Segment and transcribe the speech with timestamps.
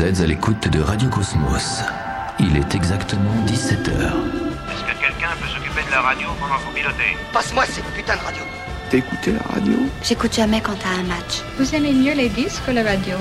[0.00, 1.82] Vous êtes à l'écoute de Radio Cosmos.
[2.38, 3.90] Il est exactement 17h.
[3.90, 8.16] Est-ce que quelqu'un peut s'occuper de la radio pendant que vous pilotez Passe-moi cette putain
[8.16, 8.42] de radio.
[8.88, 9.74] T'as écouté la radio?
[10.02, 11.42] J'écoute jamais quand t'as un match.
[11.58, 13.16] Vous aimez mieux les disques que la radio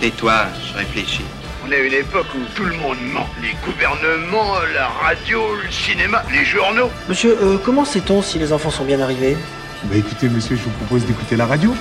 [0.00, 1.26] Tais-toi, je réfléchis.
[1.68, 3.28] On à une époque où tout le monde ment.
[3.42, 6.88] Les gouvernements, la radio, le cinéma, les journaux.
[7.10, 9.36] Monsieur, euh, comment sait-on si les enfants sont bien arrivés?
[9.84, 11.74] Bah écoutez monsieur, je vous propose d'écouter la radio.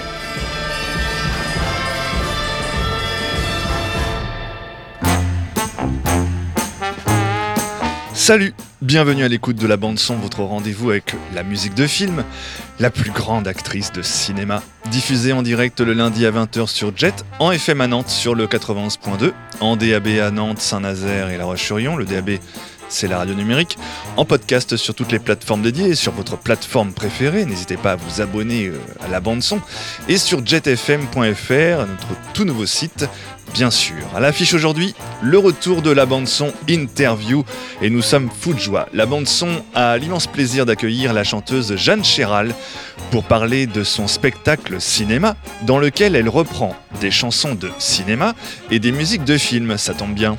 [8.25, 12.23] Salut, bienvenue à l'écoute de la bande son, votre rendez-vous avec la musique de film,
[12.79, 17.23] la plus grande actrice de cinéma, diffusée en direct le lundi à 20h sur Jet,
[17.37, 21.97] en FM à Nantes sur le 91.2, en DAB à Nantes, Saint-Nazaire et La Roche-sur-Yon,
[21.97, 22.39] le DAB
[22.89, 23.77] c'est la radio numérique,
[24.17, 28.21] en podcast sur toutes les plateformes dédiées, sur votre plateforme préférée, n'hésitez pas à vous
[28.21, 29.59] abonner euh, à la bande son,
[30.07, 33.07] et sur jetfm.fr, notre tout nouveau site,
[33.53, 34.03] bien sûr.
[34.15, 37.43] À l'affiche aujourd'hui, le retour de la bande son interview,
[37.81, 38.87] et nous sommes fous de joie.
[38.93, 42.53] La bande son a l'immense plaisir d'accueillir la chanteuse Jeanne Chéral
[43.11, 48.33] pour parler de son spectacle cinéma, dans lequel elle reprend des chansons de cinéma
[48.71, 50.37] et des musiques de films, ça tombe bien.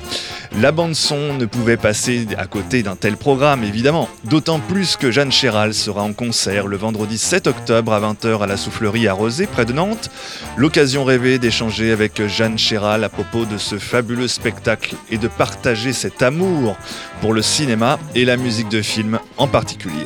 [0.59, 5.11] La bande son ne pouvait passer à côté d'un tel programme, évidemment, d'autant plus que
[5.11, 9.13] Jeanne Chéral sera en concert le vendredi 7 octobre à 20h à la Soufflerie à
[9.13, 10.09] Rosé, près de Nantes.
[10.55, 15.93] L'occasion rêvée d'échanger avec Jeanne Chéral à propos de ce fabuleux spectacle et de partager
[15.93, 16.75] cet amour
[17.21, 20.05] pour le cinéma et la musique de film en particulier.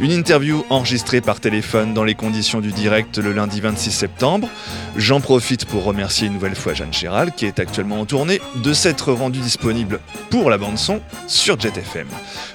[0.00, 4.48] Une interview enregistrée par téléphone dans les conditions du direct le lundi 26 septembre.
[4.96, 8.72] J'en profite pour remercier une nouvelle fois Jeanne Chéral, qui est actuellement en tournée, de
[8.72, 12.08] s'être rendue disponible pour la bande-son sur JetFM.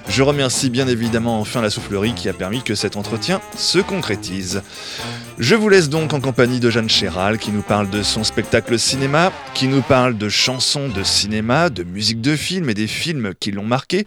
[0.08, 4.62] Je remercie bien évidemment enfin la soufflerie qui a permis que cet entretien se concrétise.
[5.40, 8.78] Je vous laisse donc en compagnie de Jeanne Chéral qui nous parle de son spectacle
[8.78, 13.32] cinéma, qui nous parle de chansons de cinéma, de musique de film et des films
[13.40, 14.06] qui l'ont marqué.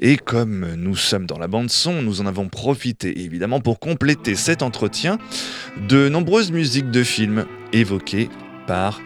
[0.00, 4.34] Et comme nous sommes dans la bande son, nous en avons profité évidemment pour compléter
[4.34, 5.16] cet entretien
[5.88, 8.28] de nombreuses musiques de films évoquées
[8.66, 9.00] par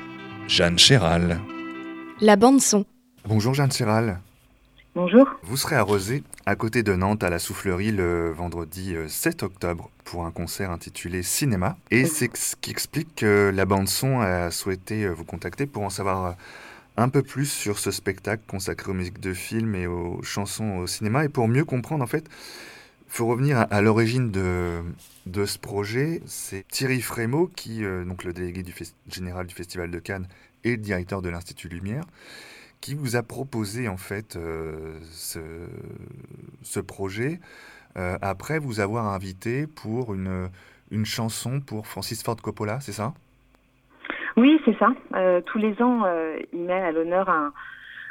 [0.48, 1.38] Jeanne Chéral.
[2.20, 2.84] La bande son.
[3.28, 4.18] Bonjour Jeanne Chéral.
[4.96, 5.28] Bonjour.
[5.44, 9.88] Vous serez à Rosé, à côté de Nantes, à la Soufflerie, le vendredi 7 octobre,
[10.02, 11.76] pour un concert intitulé Cinéma.
[11.92, 16.34] Et c'est ce qui explique que la bande-son a souhaité vous contacter pour en savoir
[16.96, 20.88] un peu plus sur ce spectacle consacré aux musiques de film et aux chansons au
[20.88, 21.24] cinéma.
[21.24, 24.80] Et pour mieux comprendre, en fait, il faut revenir à, à l'origine de,
[25.26, 26.20] de ce projet.
[26.26, 28.74] C'est Thierry Frémaux, qui, euh, donc le délégué du
[29.08, 30.26] général du Festival de Cannes
[30.64, 32.02] et le directeur de l'Institut Lumière,
[32.80, 37.40] qui vous a proposé en fait euh, ce, projet
[37.96, 40.48] euh, après vous avoir invité pour une,
[40.90, 43.12] une chanson pour Francis Ford Coppola, c'est ça?
[44.36, 44.88] Oui, c'est ça.
[45.14, 46.04] Euh, tous les ans,
[46.52, 47.52] il met à l'honneur un,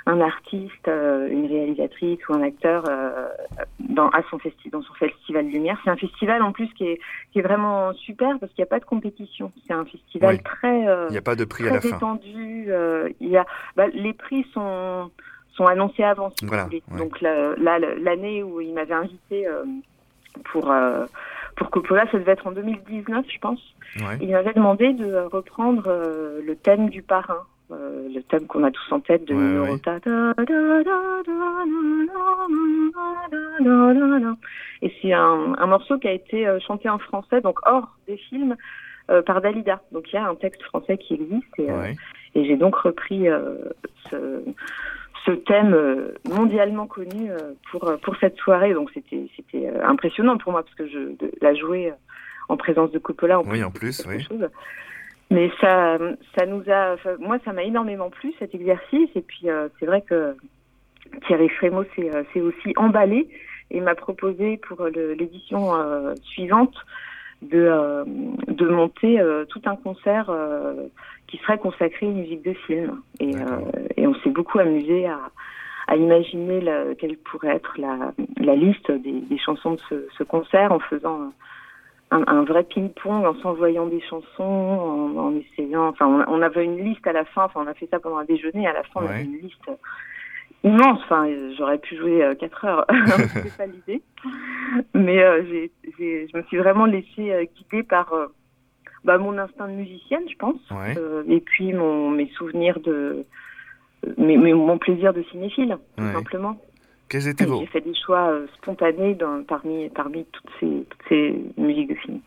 [0.09, 2.83] un artiste, euh, une réalisatrice ou un acteur
[3.79, 5.77] dans, à son festi dans son festival Lumière.
[5.83, 6.99] C'est un festival en plus qui est,
[7.31, 9.51] qui est vraiment super parce qu'il n'y a pas de compétition.
[9.67, 10.41] C'est un festival Oui.
[10.43, 11.89] très, Il n'y a pas de prix à la fin.
[11.89, 12.65] détendu.
[12.69, 15.11] euh, il y a, bah, les prix sont
[15.53, 16.31] sont annoncés avant.
[16.39, 16.81] Si Voilà, ouais.
[16.97, 19.63] Donc là, l'année où il m'avait invité euh,
[20.45, 21.05] pour euh,
[21.57, 23.59] pour Coppola, ça devait être en 2019, je pense.
[23.97, 24.17] Ouais.
[24.21, 28.71] Il m'avait demandé de reprendre euh, le thème du parrain, euh, le thème qu'on a
[28.71, 29.77] tous en tête de ouais,
[34.81, 38.17] Et c'est un, un, morceau qui a été euh, chanté en français, donc hors des
[38.17, 38.55] films,
[39.11, 39.83] euh, par Dalida.
[39.91, 41.59] Donc il y a un texte français qui existe.
[41.59, 43.27] Et, j'ai donc repris
[44.09, 45.77] ce thème
[46.27, 47.31] mondialement connu
[47.71, 48.73] pour, pour cette soirée.
[48.73, 49.29] Donc c'était,
[49.83, 51.93] impressionnant pour moi parce que je de, la jouer
[52.47, 53.41] en présence de Coppola.
[53.41, 54.25] Oui, en plus, oui.
[55.31, 55.97] Mais ça
[56.37, 59.85] ça nous a enfin, moi ça m'a énormément plu cet exercice et puis euh, c'est
[59.85, 60.35] vrai que
[61.27, 63.29] Thierry Frémaux s'est euh, aussi emballé
[63.71, 66.73] et m'a proposé pour le- l'édition euh, suivante
[67.43, 68.03] de, euh,
[68.47, 70.87] de monter euh, tout un concert euh,
[71.27, 73.01] qui serait consacré aux musiques de film.
[73.19, 73.41] Et, euh,
[73.95, 75.19] et on s'est beaucoup amusé à,
[75.87, 80.23] à imaginer la- quelle pourrait être la, la liste des, des chansons de ce, ce
[80.23, 81.31] concert en faisant
[82.11, 85.87] un, un vrai ping-pong, en s'envoyant des chansons, en, en essayant.
[85.87, 87.43] Enfin, on, on avait une liste à la fin.
[87.45, 88.67] Enfin, on a fait ça pendant un déjeuner.
[88.67, 89.69] À la fin, on avait une liste
[90.63, 90.99] immense.
[91.05, 92.85] Enfin, euh, j'aurais pu jouer euh, quatre heures.
[93.33, 94.01] C'était pas l'idée.
[94.93, 95.43] Mais euh,
[95.99, 98.27] je me suis vraiment laissée euh, guider par euh,
[99.03, 100.59] bah, mon instinct de musicienne, je pense.
[100.71, 100.95] Ouais.
[100.97, 103.25] Euh, et puis mon, mes souvenirs de.
[104.17, 106.13] mes- mes- mon plaisir de cinéphile, tout Ouais.
[106.13, 106.57] simplement.
[107.09, 107.45] Quels étaient.
[107.47, 109.17] J'ai fait des choix euh, spontanés
[109.47, 112.19] parmi, parmi toutes, ces, musiques de film.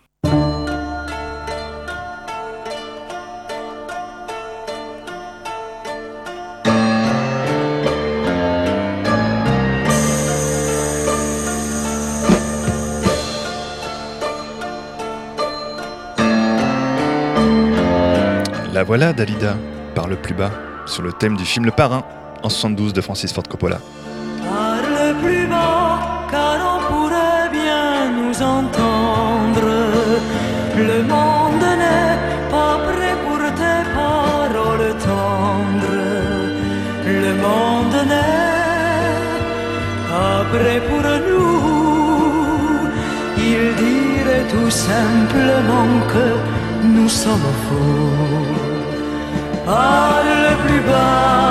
[18.72, 19.56] La voilà, Dalida,
[19.94, 20.50] par le plus bas,
[20.86, 22.02] sur le thème du film Le Parrain,
[22.42, 23.78] en 72 de Francis Ford Coppola.
[30.76, 32.18] Le monde n'est
[32.50, 36.08] pas prêt pour tes paroles tendres.
[37.06, 39.22] Le monde n'est
[40.08, 41.62] pas prêt pour nous.
[43.36, 46.26] Il dirait tout simplement que
[46.94, 48.72] nous sommes fous.
[49.66, 51.41] Parle plus bas,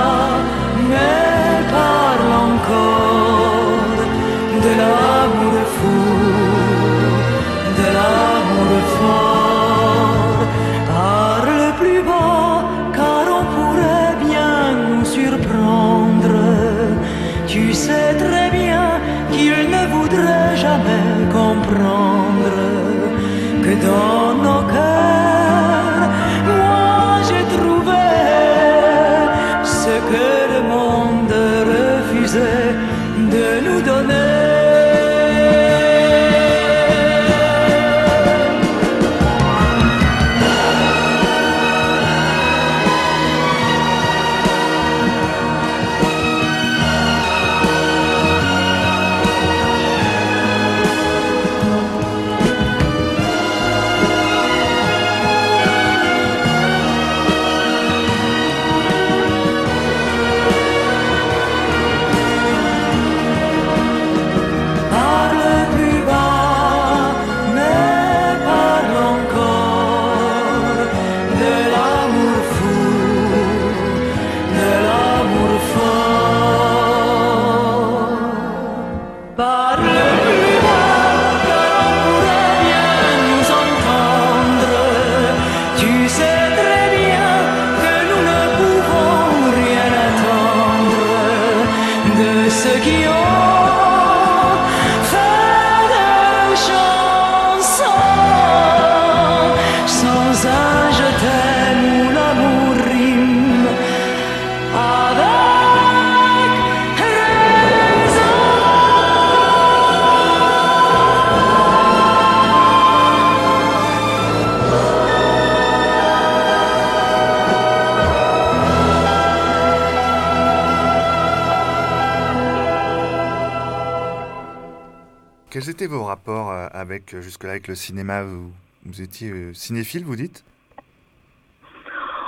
[125.81, 128.51] étaient vos rapports euh, avec, euh, jusque-là, avec le cinéma vous,
[128.85, 130.45] vous étiez euh, cinéphile, vous dites?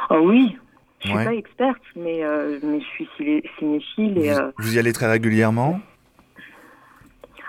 [0.10, 0.58] Oh oui,
[1.02, 1.24] je suis Ouais.
[1.26, 4.18] pas experte, mais, euh, mais je suis ciné- cinéphile.
[4.18, 5.80] Et, vous, euh, vous y allez très régulièrement?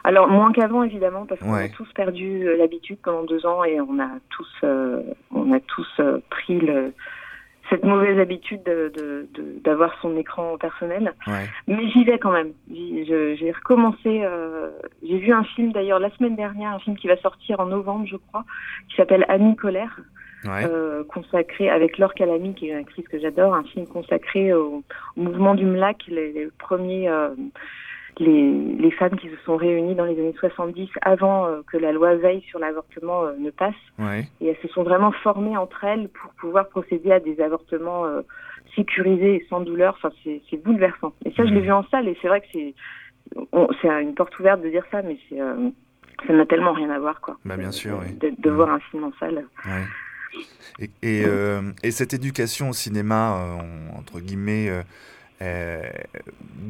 [0.07, 1.65] Alors, moins qu'avant, évidemment, parce qu'on Ouais.
[1.65, 6.01] a tous perdu l'habitude pendant deux ans et on a tous, euh, on a tous
[6.29, 6.93] pris le,
[7.71, 11.15] cette mauvaise habitude de- de- de- d'avoir son écran personnel.
[11.27, 11.49] Ouais.
[11.67, 12.53] Mais j'y vais quand même.
[12.71, 14.23] J'ai recommencé.
[14.25, 14.71] euh,
[15.07, 18.07] J'ai vu un film d'ailleurs la semaine dernière, un film qui va sortir en novembre,
[18.07, 18.45] je crois,
[18.89, 19.97] qui s'appelle Annie Colère,
[20.45, 20.65] Ouais.
[20.67, 24.83] euh, consacré avec Laure Calamy, qui est une actrice que j'adore, un film consacré au,
[25.17, 27.09] au mouvement du MLAC, les, les premiers.
[27.09, 27.31] euh,
[28.19, 31.93] les, les femmes qui se sont réunies dans les années 70 avant euh, que la
[31.93, 34.29] loi Veil sur l'avortement euh, ne passe Ouais.
[34.41, 38.23] et elles se sont vraiment formées entre elles pour pouvoir procéder à des avortements euh,
[38.77, 39.95] sécurisés et sans douleur.
[39.97, 41.13] Enfin, c'est c'est bouleversant.
[41.25, 42.75] Et ça, je l'ai vu en salle et c'est vrai que c'est
[44.03, 45.39] une porte ouverte de dire ça, mais c'est
[46.27, 47.37] ça n'a tellement rien à voir, quoi.
[47.45, 48.15] Bah, bien sûr, oui.
[48.15, 48.55] De, de Mm.
[48.55, 49.45] voir un film en salle.
[49.67, 49.83] Ouais.
[50.81, 51.25] Et, et,
[51.83, 54.71] et cette éducation au cinéma, en- entre guillemets,
[55.43, 55.83] euh,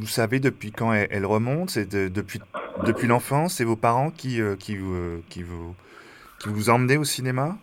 [0.00, 2.40] vous savez depuis quand elle, elle remonte C'est de- depuis,
[2.86, 5.74] depuis l'enfance C'est vos parents qui, euh, qui, vous, euh, qui, vous,
[6.40, 7.56] qui vous emmenaient au cinéma?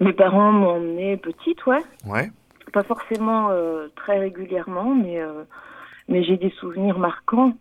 [0.00, 1.78] Mes parents m'ont emmenée petite, ouais.
[2.06, 2.30] Ouais.
[2.72, 3.50] Pas forcément
[3.96, 5.20] très régulièrement, mais
[6.08, 7.54] mais j'ai des souvenirs marquants.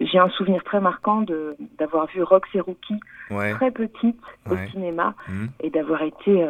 [0.00, 3.00] J'ai un souvenir très marquant de d'avoir vu Rox et Rookie
[3.30, 3.52] Ouais.
[3.54, 4.52] très petite Ouais.
[4.66, 5.48] au cinéma Mhm.
[5.60, 6.46] et d'avoir été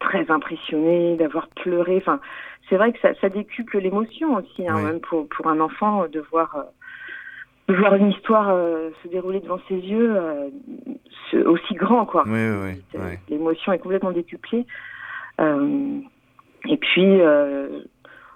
[0.00, 1.96] très impressionnée, d'avoir pleuré.
[1.98, 2.20] Enfin,
[2.68, 4.84] c'est vrai que ça, ça décuple l'émotion aussi, hein, Oui.
[4.84, 6.56] même pour pour un enfant euh, de voir.
[6.56, 6.62] euh,
[7.68, 10.48] de voir une histoire euh, se dérouler devant ses yeux euh,
[11.30, 12.24] ce- aussi grand quoi.
[12.26, 12.82] Oui, oui, oui.
[12.90, 13.20] C'est- ouais.
[13.28, 14.66] L'émotion est complètement décuplée.
[15.40, 16.00] Euh,
[16.68, 17.06] et puis,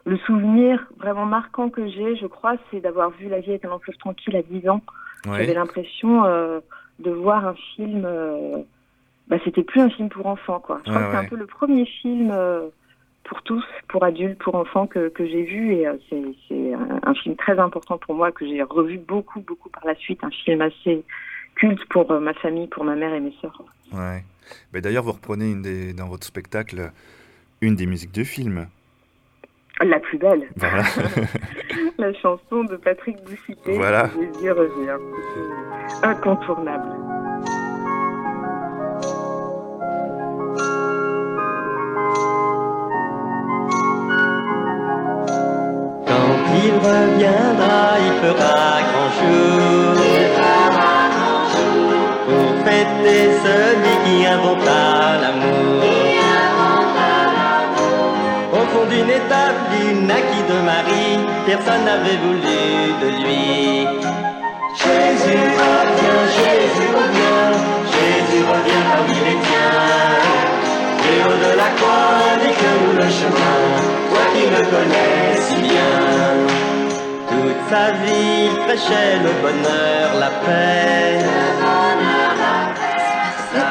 [0.07, 3.77] le souvenir vraiment marquant que j'ai, je crois, c'est d'avoir vu La vie est un
[3.81, 4.83] fleuve tranquille à 10 ans.
[5.25, 6.23] J'avais l'impression
[7.01, 8.07] de voir un film.
[9.31, 10.81] Euh, bah, c'était plus un film pour enfants, quoi.
[10.85, 12.69] Je crois Ouais, que c'est un peu le premier film euh,
[13.25, 15.75] pour tous, pour adultes, pour enfants que, que j'ai vu.
[15.75, 19.41] Et euh, c'est c'est un, un film très important pour moi que j'ai revu beaucoup,
[19.41, 20.23] beaucoup par la suite.
[20.25, 21.03] Un film assez
[21.55, 23.63] culte pour ma famille, pour ma mère et mes sœurs.
[23.93, 24.25] Ouais.
[24.73, 26.91] Mais d'ailleurs, vous reprenez une des, dans votre spectacle
[27.61, 28.67] une des musiques de film.
[29.81, 30.49] La plus belle.
[30.57, 30.83] Voilà.
[31.99, 33.77] La chanson de Patrick Bouchité.
[33.77, 34.09] Voilà.
[34.11, 34.99] Jésus revient.
[36.03, 37.14] Incontournable.
[46.85, 48.57] Reviendra, il fera
[48.89, 49.95] grand jour
[52.27, 54.85] pour fêter celui qui inventa
[55.23, 55.83] l'amour.
[58.53, 62.63] Au fond d'une étape, d'une naquit de Marie, personne n'avait voulu
[63.03, 63.87] de lui.
[64.83, 67.51] Jésus revient, Jésus revient,
[67.95, 70.05] Jésus revient parmi les tiens.
[71.11, 73.59] Et haut de la croix, dit que nous le chemin,
[74.11, 76.54] toi qui me connais si bien.
[77.45, 81.19] Toute sa vie, il prêchait le bonheur, la paix.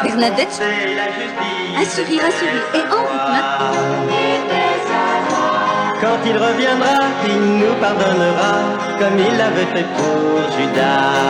[0.04, 1.78] Bernadette, C'est la justice.
[1.82, 3.74] un sourire, un sourire, et en route maintenant.
[6.02, 8.54] Quand il reviendra, il nous pardonnera,
[9.00, 11.23] comme il l'avait fait pour Judas.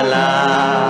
[0.00, 0.88] Magdala.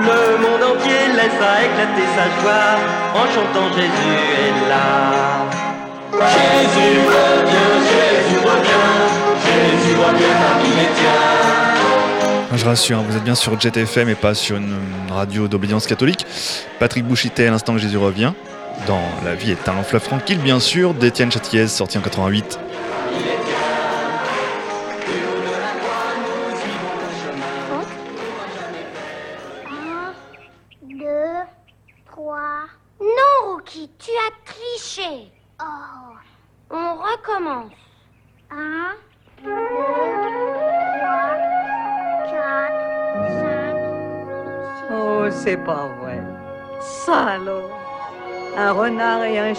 [0.00, 2.78] Le monde entier laissa éclater sa joie
[3.14, 5.46] en chantant Jésus est là.
[6.12, 8.90] Jésus revient, Jésus revient,
[9.44, 12.56] Jésus revient parmi les tiens.
[12.56, 14.74] Je rassure, hein, vous êtes bien sur Jet FM et pas sur une
[15.10, 16.26] radio d'obédience catholique.
[16.80, 18.32] Patrick Bouchité, à l'instant que Jésus revient,
[18.86, 22.58] dans La vie est un long fleuve tranquille, bien sûr, d'Étienne Châtillaise, sorti en 88.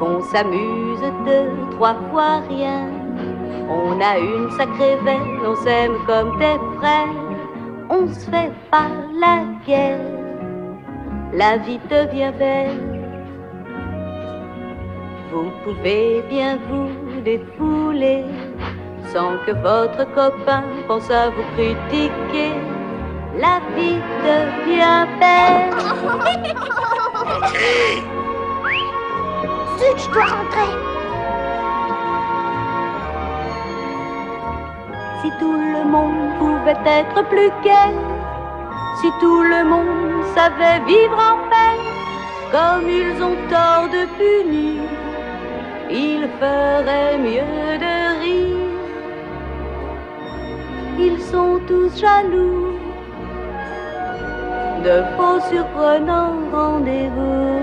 [0.00, 2.88] qu'on s'amuse deux, trois fois rien.
[3.68, 7.14] On a une sacrée veine, on s'aime comme des frères,
[7.90, 8.88] on se fait pas
[9.20, 10.00] la guerre,
[11.34, 13.01] la vie devient belle.
[15.32, 16.90] Vous pouvez bien vous
[17.22, 18.24] défouler
[19.14, 22.52] sans que votre copain pense à vous critiquer.
[23.38, 25.72] La vie devient belle.
[29.78, 30.72] Zut, je dois rentrer.
[35.22, 37.94] Si tout le monde pouvait être plus gai,
[39.00, 41.78] si tout le monde savait vivre en paix,
[42.52, 45.01] comme ils ont tort de punir,
[45.92, 48.56] ils feraient mieux de rire.
[50.98, 52.72] Ils sont tous jaloux
[54.84, 57.60] de faux surprenants rendez-vous.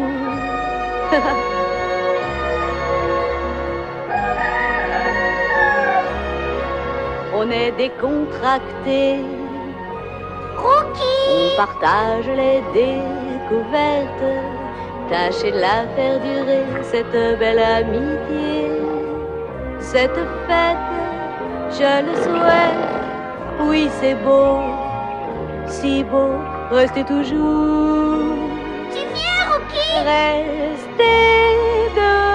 [7.36, 9.20] On est décontractés.
[11.32, 14.59] On partage les découvertes.
[15.10, 18.80] Tâchez de la faire durer, cette belle amitié.
[19.80, 20.78] Cette fête,
[21.72, 22.90] je le souhaite.
[23.62, 24.60] Oui, c'est beau,
[25.66, 26.34] si beau,
[26.72, 28.36] restez toujours.
[28.92, 29.40] Tu viens,
[30.06, 31.10] Restez
[31.96, 32.29] de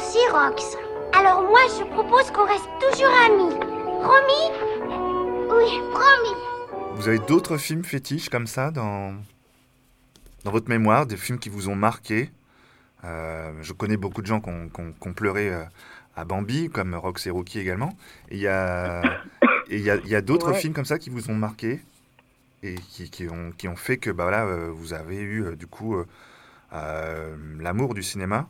[0.00, 0.76] es le mien aussi, Rox.
[1.12, 3.54] Alors moi, je propose qu'on reste toujours amis.
[4.02, 4.50] Promis?
[5.50, 6.94] Oui, promis.
[6.94, 9.14] Vous avez d'autres films fétiches comme ça dans,
[10.44, 12.30] dans votre mémoire, des films qui vous ont marqué?
[13.04, 15.62] Euh, je connais beaucoup de gens qui ont, pleuré euh,
[16.16, 17.96] à Bambi, comme Rox et Rookie également.
[18.30, 19.02] Et il y a,
[19.70, 21.80] il y a, y a d'autres films comme ça qui vous ont marqué?
[22.62, 25.66] Et qui, qui, ont, qui ont fait que bah, voilà, euh, vous avez eu du
[25.66, 25.96] coup
[26.70, 28.48] l'amour du cinéma?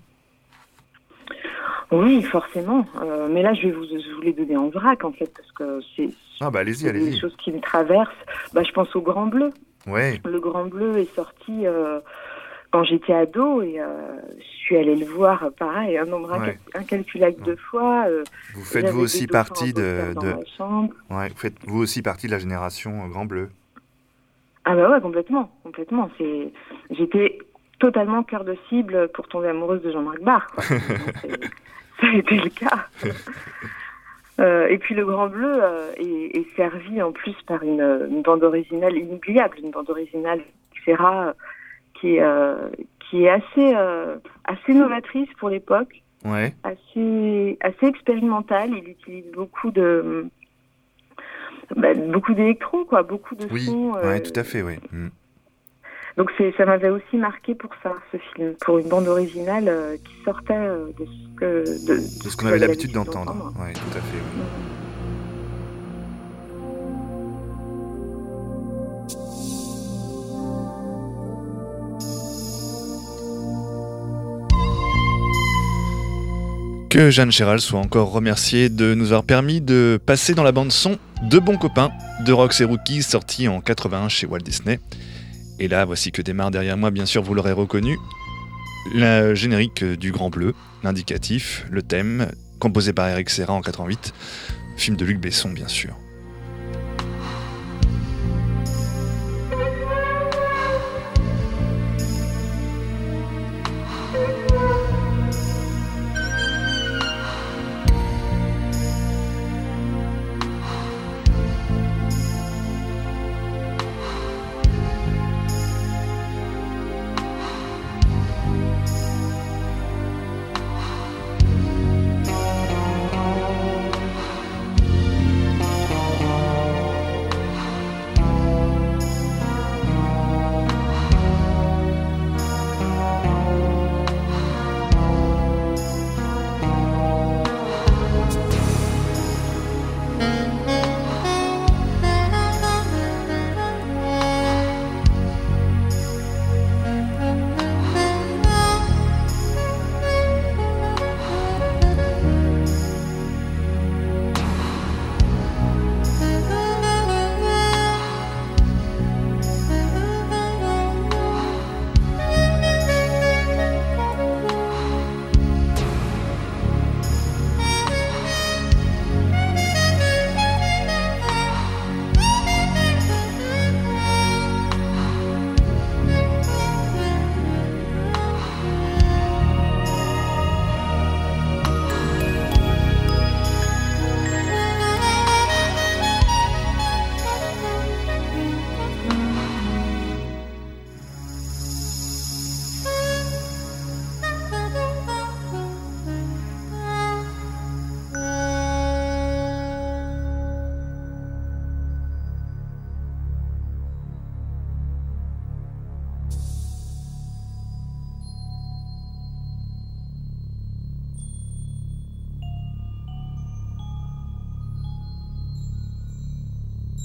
[1.90, 2.86] Oui, forcément.
[3.30, 6.10] mais là, je vais vous, vous, les donner en vrac, en fait, parce que c'est
[6.40, 8.08] ah, bah, allez des choses qui me traversent.
[8.54, 9.50] Bah, je pense au Grand Bleu.
[9.86, 10.20] Ouais.
[10.24, 11.66] Le Grand Bleu est sorti
[12.70, 16.32] quand j'étais ado et euh, je suis allée le voir pareil un nombre
[16.74, 18.04] incalculable de fois.
[18.08, 18.22] Euh,
[18.54, 20.34] vous faites vous aussi partie de, de...
[21.12, 23.50] Ouais, vous faites vous aussi partie de la génération euh, Grand Bleu.
[24.64, 26.52] Ah bah ouais complètement complètement c'est
[26.90, 27.38] j'étais
[27.80, 30.46] totalement cœur de cible pour tomber amoureuse de Jean-Marc Barr.
[30.58, 32.86] ça a été le cas.
[34.68, 35.60] et puis le Grand Bleu
[35.96, 40.40] est, est, servi en plus par une, une, bande originale inoubliable, une bande originale
[40.84, 41.34] sera
[42.00, 42.68] qui est, euh,
[42.98, 46.54] qui est assez, euh, assez novatrice pour l'époque, ouais.
[46.62, 48.70] assez, assez expérimentale.
[48.70, 50.26] Il utilise beaucoup de
[51.76, 53.92] bah, beaucoup d'électro, quoi, beaucoup de oui, sons.
[54.02, 54.76] Oui, tout à fait, oui.
[54.90, 55.08] Mm.
[56.16, 60.54] Donc ça m'avait aussi marqué pour ça, ce film, pour une bande originale qui sortait
[60.98, 63.52] de ce que de, de ce qu'on avait l'habitude d'entendre.
[63.58, 64.18] Oui, tout à fait.
[64.36, 64.42] Oui.
[76.90, 80.72] Que Jeanne Chéral soit encore remerciée de nous avoir permis de passer dans la bande
[80.72, 81.92] son de bons copains
[82.26, 84.80] de Rox et Rookies sorti en 81 chez Walt Disney.
[85.60, 87.98] Et là, voici que démarre derrière moi, bien sûr, vous l'aurez reconnu,
[88.94, 94.14] le générique du Grand Bleu, l'indicatif, le thème, composé par Eric Serra en 88,
[94.78, 95.94] film de Luc Besson, bien sûr.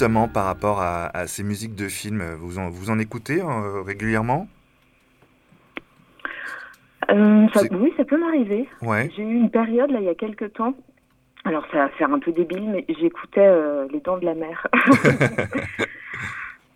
[0.00, 4.48] justement, par rapport à, ces musiques de films, vous en, vous en écoutez euh, régulièrement?
[7.10, 8.66] Euh, Oui, ça peut m'arriver.
[8.80, 9.10] Ouais.
[9.14, 10.74] J'ai eu une période, là, il y a quelques temps,
[11.44, 14.66] alors ça va faire un peu débile, mais j'écoutais euh, Les Dents de la Mer.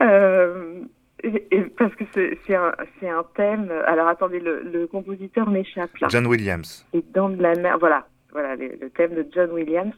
[1.78, 2.72] parce que c'est un,
[3.04, 3.72] un, thème.
[3.86, 6.08] Alors attendez, le, le compositeur m'échappe là.
[6.10, 6.86] John Williams.
[6.92, 9.94] Les Dents de la Mer, voilà, voilà le thème de John Williams.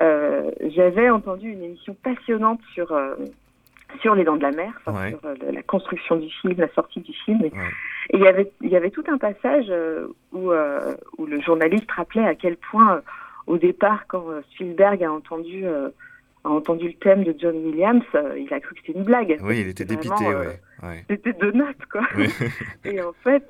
[0.00, 3.14] Euh, j'avais entendu une émission passionnante sur euh,
[4.00, 7.12] sur les dents de la mer, sur euh, la construction du film, la sortie du
[7.12, 7.44] film.
[7.44, 7.52] Et
[8.12, 9.72] il y avait il y avait tout un passage
[10.32, 10.50] où
[11.18, 13.02] où le journaliste rappelait à quel point
[13.46, 18.04] au départ, quand Spielberg a entendu a entendu le thème de John Williams,
[18.36, 19.38] il a cru que c'était une blague.
[19.42, 21.04] Oui, il était dépité, ouais.
[21.08, 22.02] C'était deux notes, quoi.
[22.84, 23.44] et en fait,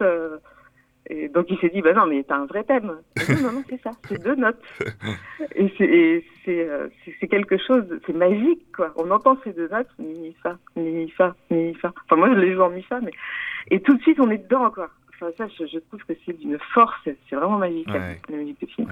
[1.11, 2.87] et donc il s'est dit, bah non, mais t'as un vrai thème.
[3.29, 4.62] non, non, non, c'est ça, c'est deux notes.
[5.55, 6.88] et euh,
[7.21, 8.93] c'est quelque chose, c'est magique, quoi.
[8.97, 11.93] On entend ces deux notes, mi, fa, mi, fa, mi, fa.
[12.05, 13.12] Enfin, moi, je les joue en mi, fa, mais.
[13.71, 14.88] Et tout de suite, on est dedans, quoi.
[15.14, 18.88] Enfin, ça, je, trouve que c'est d'une force, c'est vraiment magique, la musique de film.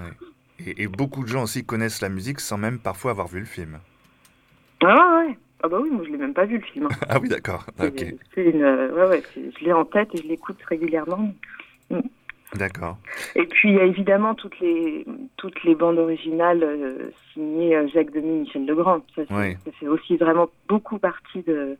[0.65, 3.79] Et, beaucoup de gens aussi connaissent la musique sans même parfois avoir vu le film.
[4.83, 6.87] Ah ouais, ah bah oui, moi je l'ai même pas vu le film.
[7.09, 7.65] Ah oui, d'accord.
[7.81, 8.05] Ok.
[8.37, 11.33] Une, ouais, ouais, je l'ai en tête et je l'écoute régulièrement.
[11.89, 11.99] Mm.
[12.55, 12.97] D'accord.
[13.35, 15.05] Et puis il y a évidemment toutes les
[15.37, 19.01] toutes les bandes originales euh, signées euh, Jacques Demy, Michel Legrand.
[19.15, 21.77] Ça, fait aussi vraiment beaucoup partie de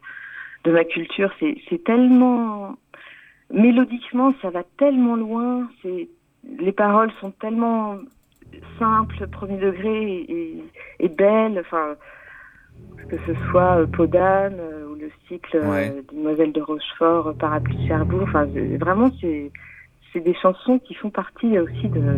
[0.64, 1.32] de ma culture.
[1.40, 2.76] C'est c'est tellement
[3.52, 5.70] mélodiquement, ça va tellement loin.
[5.84, 6.10] C'est
[6.60, 7.98] les paroles sont tellement
[8.80, 10.64] simples, premier degré et,
[11.00, 11.60] et, belles.
[11.60, 11.96] Enfin,
[13.10, 15.62] que ce soit euh, Podane ou le cycle
[16.12, 18.24] Demoiselle de Rochefort, Parapluie de Cherbourg.
[18.24, 18.48] Enfin,
[18.80, 19.52] vraiment c'est
[20.14, 22.18] c'est des chansons qui font partie aussi de,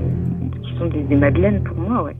[0.62, 2.16] qui sont des, des madeleines pour moi, ouais.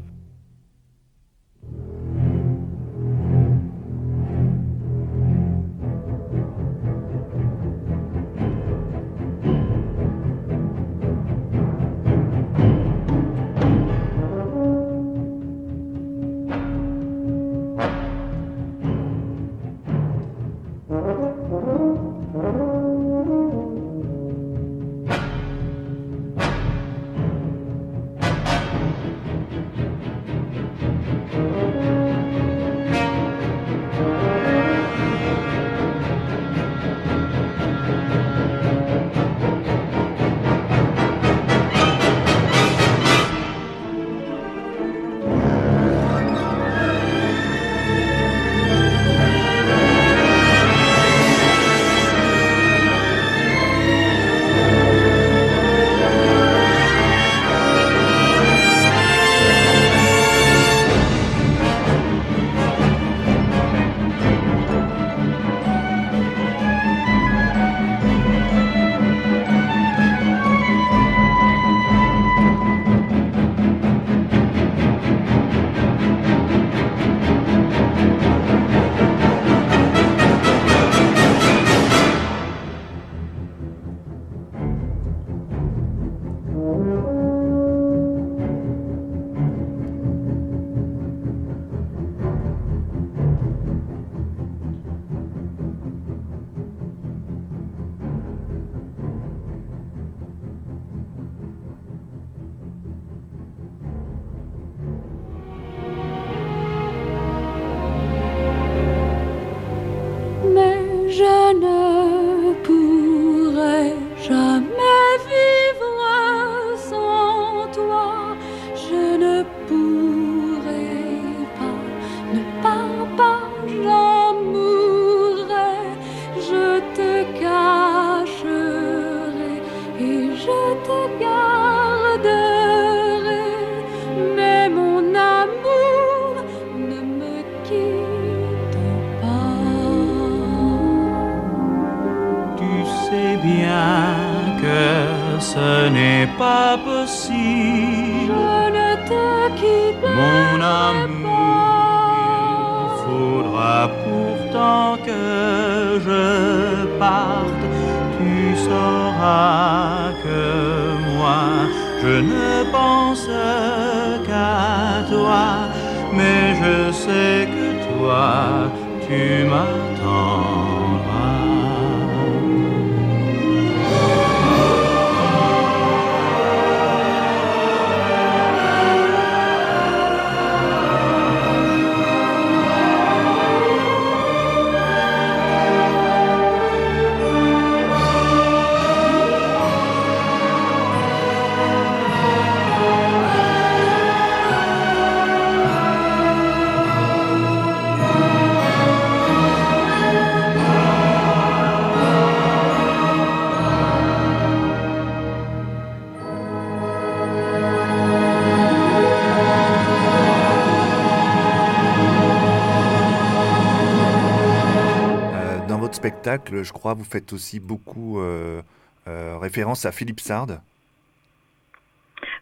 [216.38, 218.62] Spectacle, je crois, vous faites aussi beaucoup euh,
[219.08, 220.48] euh, référence à Philippe Sard.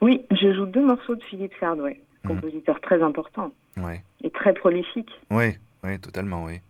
[0.01, 1.99] Oui, je joue deux morceaux de Philippe Sard, ouais.
[2.25, 2.35] Mhm.
[2.35, 5.09] compositeur très important Ouais, et très prolifique.
[5.29, 6.61] ouais, ouais, totalement, oui.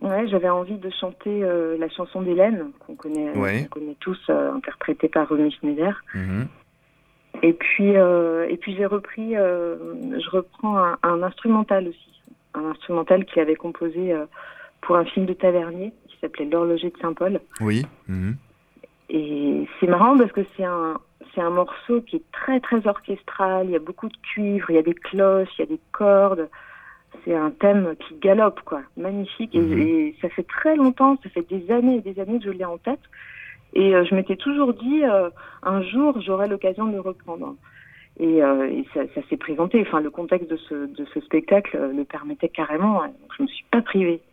[0.00, 3.62] Ouais, j'avais envie de chanter euh, la chanson d'Hélène, qu'on connaît, Ouais.
[3.70, 6.02] qu'on connaît tous, euh, interprétée par Romy Schneider.
[6.14, 6.48] Mhm.
[7.42, 12.22] Et puis, euh, et puis j'ai repris, je reprends un, un instrumental aussi,
[12.54, 14.12] un instrumental qu'il avait composé
[14.80, 17.40] pour un film de Tavernier qui s'appelait L'horloger de Saint-Paul.
[17.60, 17.86] Oui.
[18.08, 18.36] mhm.
[19.12, 20.98] Et c'est marrant parce que c'est un,
[21.34, 23.66] c'est un morceau qui est très très orchestral.
[23.66, 25.80] Il y a beaucoup de cuivre, il y a des cloches, il y a des
[25.90, 26.48] cordes.
[27.24, 28.82] C'est un thème qui galope, quoi.
[28.96, 29.54] Magnifique.
[29.56, 29.78] Et, Mhm.
[29.82, 32.64] et ça fait très longtemps, ça fait des années et des années que je l'ai
[32.64, 33.00] en tête.
[33.72, 35.28] Et euh, je m'étais toujours dit, euh,
[35.64, 37.56] un jour, j'aurai l'occasion de le reprendre.
[38.20, 39.80] Et, euh, et ça, ça s'est présenté.
[39.80, 43.02] Enfin, le contexte de ce, de ce spectacle le permettait carrément.
[43.02, 43.08] hein.
[43.08, 44.20] Donc, je me suis pas privée.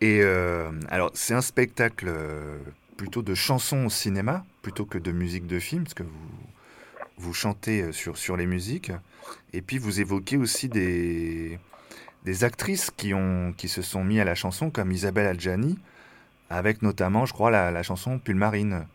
[0.00, 2.58] Et euh, alors, c'est un spectacle euh,
[2.96, 6.30] plutôt de chansons au cinéma, plutôt que de musique de film, parce que vous,
[7.18, 8.92] vous chantez euh, sur, sur les musiques.
[9.52, 11.58] Et puis, vous évoquez aussi des,
[12.24, 15.78] des actrices qui, ont, qui se sont mis à la chanson, comme Isabelle Adjani,
[16.48, 18.86] avec notamment, je crois, la, la chanson Pulmarine,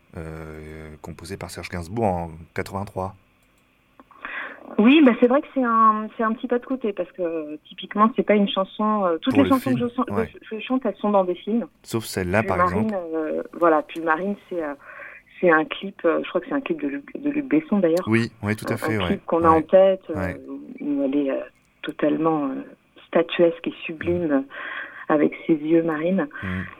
[1.02, 3.16] composée par Serge Gainsbourg en 83.
[4.78, 7.58] Oui, bah c'est vrai que c'est un, c'est un petit pas de côté parce que
[7.68, 9.06] typiquement c'est pas une chanson.
[9.06, 10.30] euh, toutes Pour les le chansons que je, sens- ouais.
[10.42, 11.66] je, je chante, elles sont dans des films.
[11.84, 12.96] Sauf celle-là, par Marine, exemple.
[13.16, 14.74] euh, voilà, puis Marine, c'est euh,
[15.42, 16.00] c'est un clip.
[16.04, 18.06] je crois que c'est un clip de Luc, de Luc Besson d'ailleurs.
[18.08, 18.96] Oui, oui, tout à fait.
[18.96, 19.08] Un ouais.
[19.08, 20.04] clip qu'on a en tête,
[20.80, 21.32] où elle est
[21.82, 22.50] totalement
[23.08, 24.44] statuesque et sublime
[25.10, 26.28] avec ses yeux, Marine.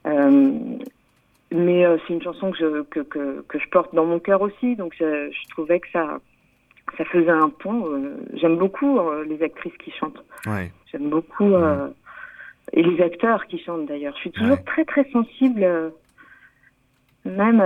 [0.06, 0.78] Mm.
[1.52, 4.42] Mais euh, c'est une chanson que je, que, que, que je porte dans mon cœur
[4.42, 6.20] aussi, donc je, je trouvais que ça,
[6.98, 7.86] ça faisait un pont.
[7.88, 10.24] euh, J'aime beaucoup euh, les actrices qui chantent.
[10.46, 10.72] Ouais.
[10.92, 11.54] J'aime beaucoup.
[11.54, 11.88] euh,
[12.72, 14.14] et les acteurs qui chantent d'ailleurs.
[14.16, 15.92] Je suis toujours très très sensible,
[17.26, 17.62] même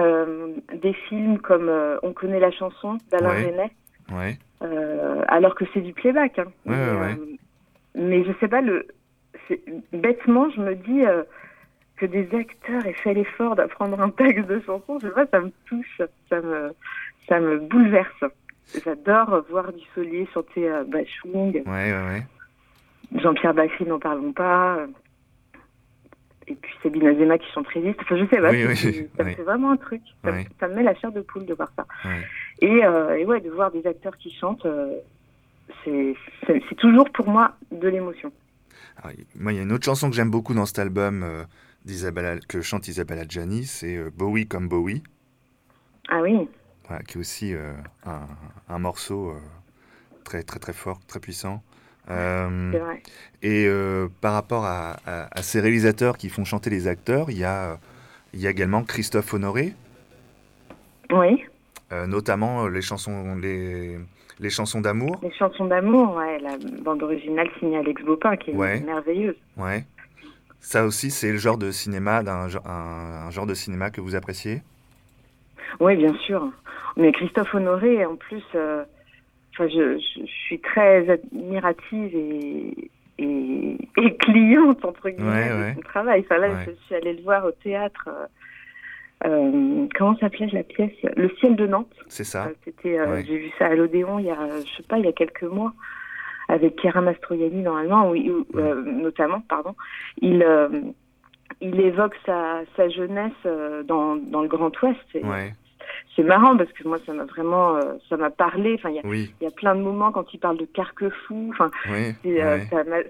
[0.73, 1.71] des films comme
[2.03, 3.67] On connaît la chanson d'Alain
[4.11, 4.37] Ouais.
[4.63, 6.39] euh, alors que c'est du playback.
[6.39, 6.45] Hein.
[6.65, 7.35] Ouais, mais, ouais, euh,
[7.95, 8.87] mais je sais pas, le,
[9.93, 11.23] bêtement, je me dis euh,
[11.97, 14.97] que des acteurs aient fait l'effort d'apprendre un texte de chanson.
[15.01, 16.71] Je sais pas, ça me touche, ça me,
[17.27, 18.23] ça me bouleverse.
[18.83, 21.53] J'adore voir du Solier chanter euh, Bachung.
[21.55, 22.27] Ouais, ouais, ouais.
[23.21, 24.79] Jean-Pierre Bacry, n'en parlons pas.
[26.47, 27.99] Et puis Sabine Azema qui chante Résiste.
[28.01, 28.65] Enfin, je sais pas, Oui,
[29.17, 30.01] ça me fait vraiment un truc.
[30.23, 30.47] Ça, me- Ouais.
[30.59, 31.85] ça me met la chair de poule de voir ça.
[32.61, 34.95] Et, euh, et ouais, de voir des acteurs qui chantent, euh,
[35.83, 38.31] c'est toujours pour moi de l'émotion.
[39.05, 41.43] Y- moi, il y a une autre chanson que j'aime beaucoup dans cet album euh,
[42.47, 45.03] que chante Isabelle Adjani, c'est Bowie comme Bowie,
[46.09, 46.47] Ah oui,
[46.87, 47.73] voilà, qui est aussi euh,
[48.05, 48.21] un,
[48.69, 49.39] un morceau euh,
[50.23, 51.63] très très très fort, très puissant.
[52.09, 53.03] Euh, vrai.
[53.41, 57.37] et euh, par rapport à, à- à ces réalisateurs qui font chanter les acteurs, il
[57.37, 57.77] y a,
[58.33, 59.73] il y a également Christophe Honoré,
[61.11, 61.43] Oui,
[61.91, 63.97] euh, notamment les chansons, les,
[64.39, 65.19] les chansons d'amour.
[65.21, 68.79] les chansons d'amour, ouais, la bande originale signée Alex Bopin qui est Ouais.
[68.79, 69.35] merveilleuse.
[69.57, 69.83] Ouais.
[70.61, 74.01] Ça aussi, c'est le genre de cinéma, d'un, gen- un, un genre de cinéma que
[74.01, 74.61] vous appréciez?
[75.79, 76.51] Oui, bien sûr.
[76.97, 78.83] Mais Christophe Honoré, en plus, euh,
[79.53, 85.75] enfin, je, je, je suis très admirative et, et, et cliente, entre guillemets, Ouais, de
[85.75, 86.21] son travail.
[86.25, 86.65] Enfin, là, Ouais.
[86.65, 88.09] je suis allée le voir au théâtre.
[88.09, 88.25] euh,
[89.25, 90.91] euh, comment s'appelait la pièce?
[91.15, 91.95] Le ciel de Nantes.
[92.07, 92.49] C'est ça.
[92.65, 92.97] C'était.
[93.25, 95.41] J'ai vu ça à l'Odéon il y a, je sais pas, il y a quelques
[95.43, 95.73] mois,
[96.49, 99.75] avec Chiara Mastroianni normalement, où, où, euh, notamment, pardon.
[100.21, 100.69] Il, euh,
[101.61, 104.99] il évoque sa, sa jeunesse euh, dans, dans le Grand Ouest.
[105.15, 105.53] Et Ouais.
[106.15, 108.73] C'est marrant parce que moi, ça m'a vraiment, euh, ça m'a parlé.
[108.75, 109.33] Enfin, il y a, Oui.
[109.39, 111.49] il y a plein de moments quand il parle de Carquefou.
[111.53, 112.59] Enfin, Oui, euh,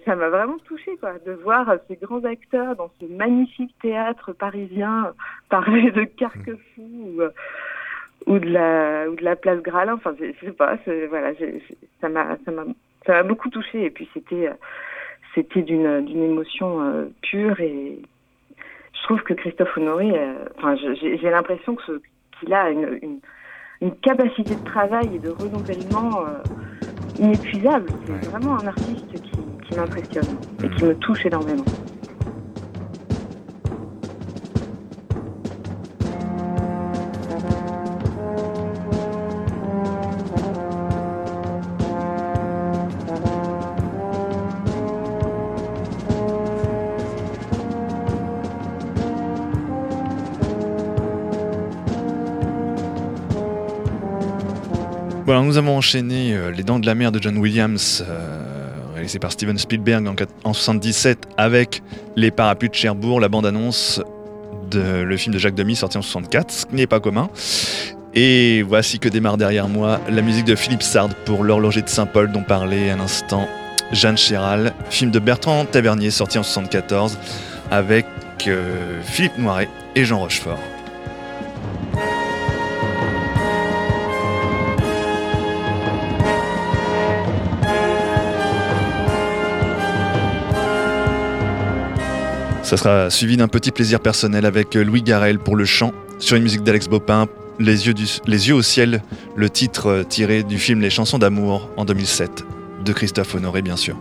[0.06, 4.34] ça m'a- vraiment touché quoi, de voir euh, ces grands acteurs dans ce magnifique théâtre
[4.34, 5.14] parisien
[5.50, 7.30] parler de Carquefou ou, euh,
[8.26, 9.94] ou de la ou de la place Gralin.
[9.94, 10.78] Enfin, je, je sais pas,
[11.10, 11.32] voilà,
[12.02, 12.64] ça m'a ça m'a
[13.06, 14.50] ça m'a beaucoup touché et puis c'était
[15.34, 18.00] c'était d'une d'une émotion euh, pure et
[18.94, 22.02] je trouve que Christophe Honoré, euh, enfin, j'ai l'impression que ce-
[22.40, 23.20] qu'il a une, une
[23.82, 26.40] une capacité de travail et de renouvellement euh,
[27.18, 27.92] inépuisable.
[28.06, 31.68] C'est vraiment un artiste qui, qui m'impressionne et qui me touche énormément.
[55.48, 59.32] Nous avons enchaîné euh, Les Dents de la Mer de John Williams, euh, réalisé par
[59.32, 61.82] Steven Spielberg en, quat- en 77 avec
[62.16, 64.02] Les Parapluies de Cherbourg, la bande-annonce
[64.70, 67.30] de le film de Jacques Demy sorti en 64, ce qui n'est pas commun.
[68.14, 72.32] Et voici que démarre derrière moi la musique de Philippe Sard pour L'horloger de Saint-Paul
[72.32, 73.48] dont parlait à l'instant
[73.94, 77.18] Jeanne Chéral, film de Bertrand Tavernier sorti en 74
[77.72, 78.06] avec
[78.48, 80.60] euh, Philippe Noiret et Jean Rochefort.
[92.68, 96.44] Ça sera suivi d'un petit plaisir personnel avec Louis Garrel pour le chant sur une
[96.44, 97.28] musique d'Alex Bopin,
[97.60, 97.94] les yeux,
[98.26, 99.02] les yeux au ciel,
[99.38, 102.46] le titre euh, tiré du film Les chansons d'amour en 2007,
[102.84, 103.98] de Christophe Honoré bien sûr.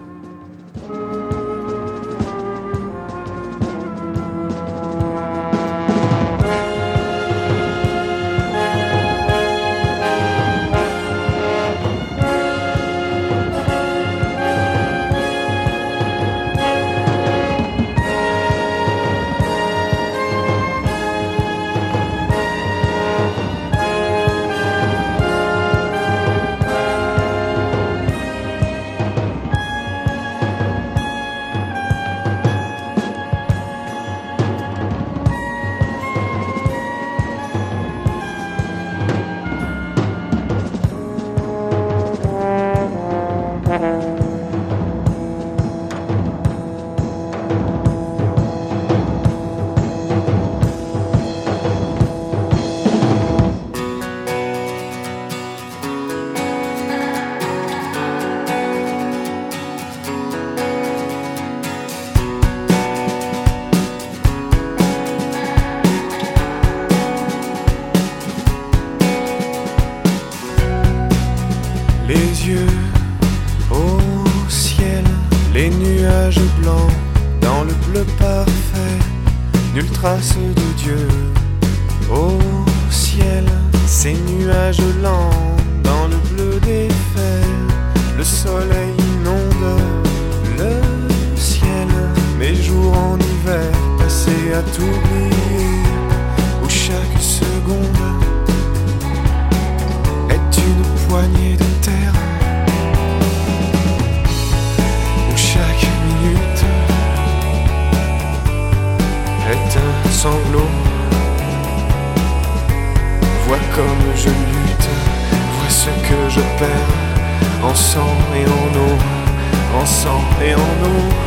[120.43, 121.27] Et en eau.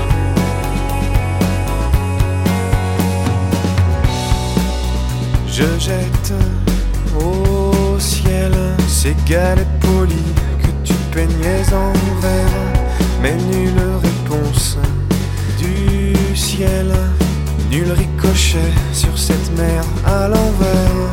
[5.47, 6.33] Je jette
[7.19, 8.53] au ciel
[8.87, 12.61] ces galettes polies que tu peignais en verre,
[13.21, 14.77] mais nulle réponse
[15.57, 16.93] du ciel,
[17.69, 21.09] nul ricochet sur cette mer à l'envers.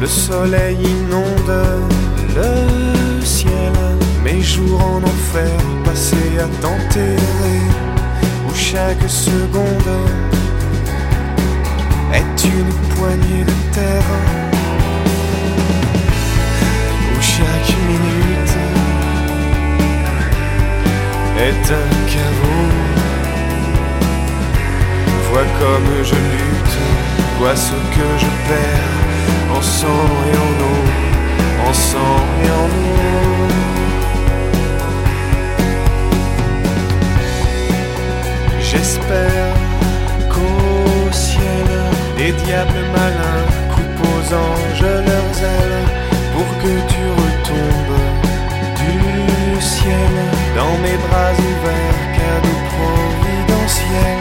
[0.00, 1.64] Le soleil inonde
[2.36, 3.72] le ciel,
[4.30, 7.62] mes jours en enfer passés à t'enterrer,
[8.46, 9.92] où chaque seconde
[12.12, 14.16] est une poignée de terre
[17.12, 18.56] où chaque minute
[21.48, 22.64] est un caveau.
[25.30, 26.78] Vois comme je lutte,
[27.38, 32.88] vois ce que je perds en sang et en eau, en sang et en eau.
[38.70, 39.54] J'espère
[40.28, 41.68] qu'au ciel,
[42.18, 45.88] les diables malins coupent aux anges leurs ailes
[46.34, 47.98] pour que tu retombes
[48.76, 50.14] du ciel
[50.54, 54.20] dans mes bras ouverts, cadeau providentiel.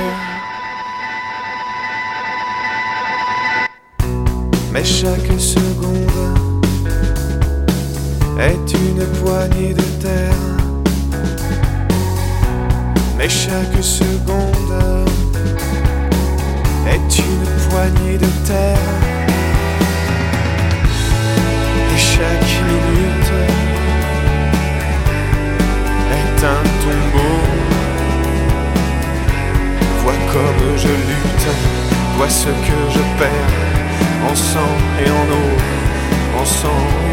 [4.72, 6.22] Mais chaque seconde
[8.40, 10.67] est une poignée de terre.
[13.18, 15.08] Mais chaque seconde
[16.88, 18.78] est une poignée de terre.
[21.94, 23.32] Et chaque minute
[26.12, 27.40] est un tombeau.
[30.04, 31.50] Vois comme je lutte,
[32.18, 33.68] vois ce que je perds
[34.30, 37.07] en sang et en eau, en sang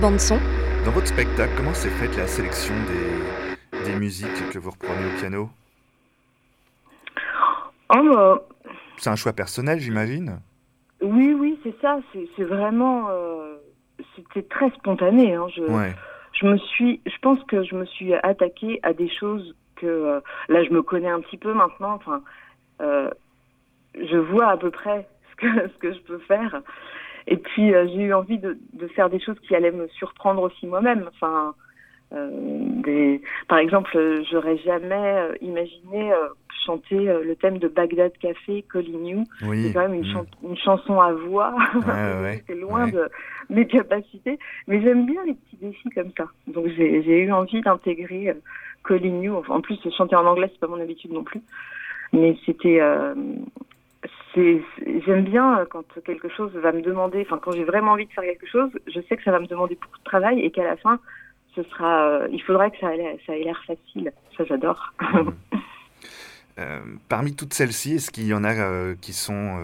[0.00, 0.38] bande-son.
[0.84, 5.18] Dans votre spectacle, comment s'est faite la sélection des, des musiques que vous reprenez au
[5.20, 5.50] piano?
[7.94, 8.42] Oh, bah,
[8.96, 10.40] C'est un choix personnel, j'imagine?
[11.02, 11.98] Oui, oui, c'est ça.
[12.12, 13.08] C'est c'est vraiment.
[13.10, 13.56] euh,
[14.16, 15.34] C'était très spontané.
[15.34, 15.46] Hein.
[15.54, 15.94] Je, Ouais.
[16.32, 17.00] je me suis.
[17.06, 19.86] Je pense que je me suis attaquée à des choses que.
[19.86, 21.94] euh, là, je me connais un petit peu maintenant.
[21.94, 22.22] Enfin,
[22.80, 23.10] euh,
[23.96, 26.62] je vois à peu près ce que, ce que je peux faire.
[27.26, 30.42] Et puis, euh, j'ai eu envie de, de faire des choses qui allaient me surprendre
[30.42, 31.04] aussi moi-même.
[31.14, 31.54] Enfin,
[32.12, 32.28] euh,
[32.84, 33.20] des...
[33.48, 36.28] par exemple, euh, j'aurais jamais euh, imaginé euh,
[36.66, 39.24] chanter euh, le thème de Bagdad Café, Calling You.
[39.46, 39.62] Oui.
[39.66, 41.54] C'est quand même une, chan- une chanson à voix.
[41.74, 41.82] Ouais,
[42.22, 42.92] ouais, C'est loin ouais.
[42.92, 43.08] de
[43.48, 44.38] mes capacités.
[44.66, 46.26] Mais j'aime bien les petits défis comme ça.
[46.48, 48.34] Donc, j'ai eu envie d'intégrer euh,
[48.86, 49.42] Calling You.
[49.48, 51.40] En plus, chanter en anglais, c'est pas mon habitude non plus.
[52.12, 52.80] Mais c'était.
[54.34, 58.12] J'aime bien euh, quand quelque chose va me demander, enfin quand j'ai vraiment envie de
[58.12, 60.62] faire quelque chose, je sais que ça va me demander beaucoup de travail et qu'à
[60.62, 61.00] la fin,
[61.56, 64.12] ce sera, euh, il faudrait que ça ait, ça ait l'air facile.
[64.36, 64.94] Ça, j'adore.
[66.58, 69.56] Euh, parmi toutes celles-ci, est-ce qu'il y en a euh, qui sont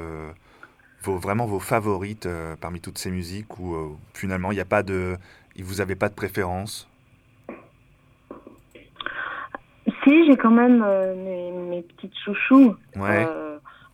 [1.02, 2.26] vos, vraiment vos favorites
[2.58, 5.16] parmi toutes ces musiques ou finalement il n'y a pas de,
[5.58, 6.88] vous n'avez pas de préférence?
[10.04, 10.78] Si, j'ai quand même
[11.22, 12.76] mes, mes petites chouchous.
[12.94, 13.26] Ouais.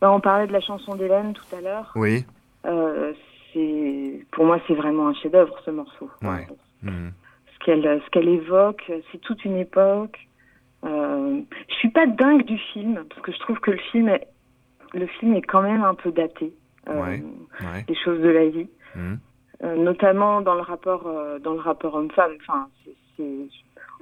[0.03, 1.89] Bah, on parlait de la chanson d'Hélène tout à l'heure.
[1.95, 2.25] Oui.
[2.65, 3.13] Euh,
[3.53, 6.09] c'est, pour moi, c'est vraiment un chef-d'œuvre ce morceau.
[6.21, 6.45] Ouais.
[6.81, 7.13] Mhm.
[7.53, 8.83] Ce qu'elle, ce qu'elle évoque,
[9.13, 10.19] c'est toute une époque.
[10.83, 11.39] Euh,
[11.69, 14.27] je suis pas dingue du film parce que je trouve que le film, est,
[14.93, 16.53] le film est quand même un peu daté.
[16.89, 17.23] euh, Ouais.
[17.61, 17.83] Ouais.
[17.87, 19.19] des choses de la vie, Mhm.
[19.63, 22.33] Euh, notamment dans le rapport, euh, dans le rapport homme-femme.
[22.41, 22.67] Enfin,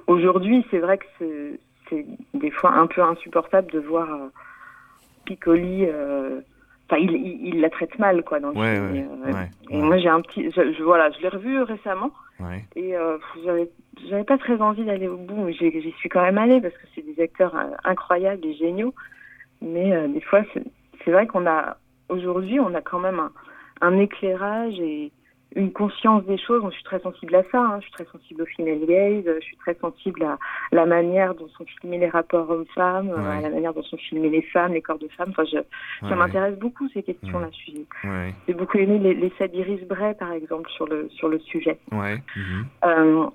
[0.08, 4.28] aujourd'hui, c'est vrai que c'est, c'est des fois un peu insupportable de voir euh,
[5.24, 5.86] Piccoli.
[5.86, 6.40] euh,
[6.90, 8.92] Enfin, il, il, il la traite mal, quoi, dans le Ouais, film.
[8.92, 11.62] ouais, Et, euh, ouais, et moi, j'ai un petit, je, je- voilà, je l'ai revu
[11.62, 12.10] récemment.
[12.76, 16.60] Et euh, j'avais, pas très envie d'aller au bout, mais j'y suis quand même allée
[16.60, 17.54] parce que c'est des acteurs
[17.84, 18.94] incroyables et géniaux.
[19.62, 20.64] Mais des fois, c'est,
[21.04, 21.76] c'est vrai qu'on a,
[22.08, 23.32] aujourd'hui, on a quand même un,
[23.80, 25.12] un éclairage et
[25.56, 26.62] une conscience des choses.
[26.70, 27.58] Je suis très sensible à ça.
[27.60, 27.76] hein.
[27.80, 29.24] Je suis très sensible au female gaze.
[29.40, 30.38] Je suis très sensible à
[30.72, 33.42] la manière dont sont filmés les rapports hommes-femmes, euh, à Ouais.
[33.42, 35.30] la manière dont sont filmés les femmes, les corps de femmes.
[35.30, 35.58] Enfin, je,
[36.00, 36.16] ça ouais.
[36.16, 37.48] m'intéresse beaucoup ces questions-là.
[38.04, 38.34] Ouais.
[38.48, 41.78] J'ai beaucoup aimé les, l'essai d'Iris Bray, par exemple, sur le sur le sujet.
[41.90, 42.66] Mhm.
[42.84, 43.26] Euh,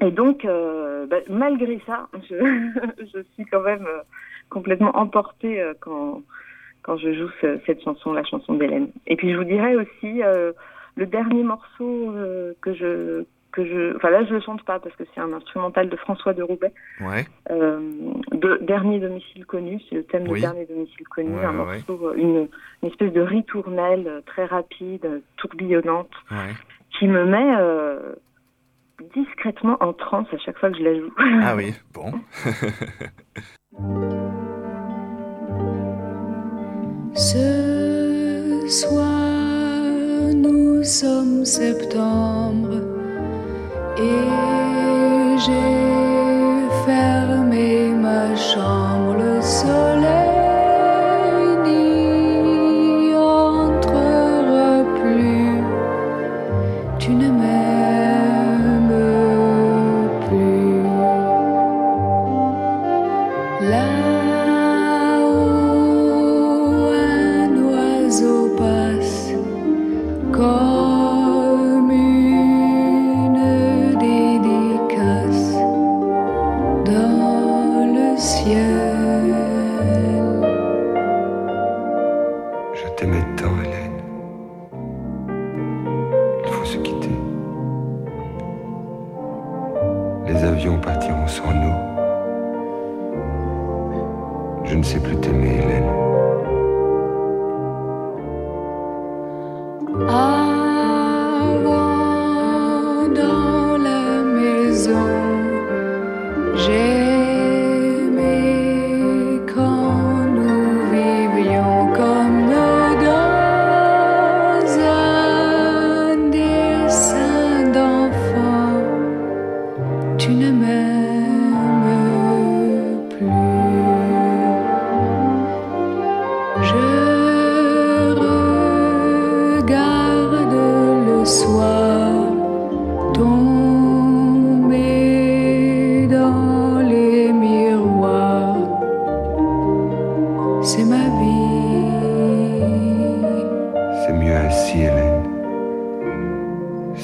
[0.00, 2.34] et donc, euh, bah, malgré ça, je,
[3.14, 4.00] je suis quand même euh,
[4.48, 6.22] complètement emportée euh, quand,
[6.82, 8.88] quand je joue ce- cette chanson, la chanson d'Hélène.
[9.06, 10.52] Et puis, je vous dirais aussi, euh,
[10.96, 13.24] le dernier morceau euh, que je...
[13.54, 16.32] Que je, enfin là je le chante pas parce que c'est un instrumental de François
[16.32, 16.72] de Roubaix.
[17.02, 17.26] Ouais.
[17.50, 17.80] Euh,
[18.32, 20.40] de, dernier domicile connu, c'est le thème Oui.
[20.40, 21.76] de dernier domicile connu, Ouais, un ouais.
[21.86, 22.48] morceau, euh, une,
[22.82, 26.54] une espèce de ritournelle très rapide, tourbillonnante, Ouais.
[26.98, 28.14] qui me met euh,
[29.14, 31.12] discrètement en transe à chaque fois que je la joue.
[31.42, 32.10] Ah oui, bon.
[37.14, 39.21] Ce soir,
[40.82, 42.80] nous sommes septembre
[43.98, 45.81] et j'ai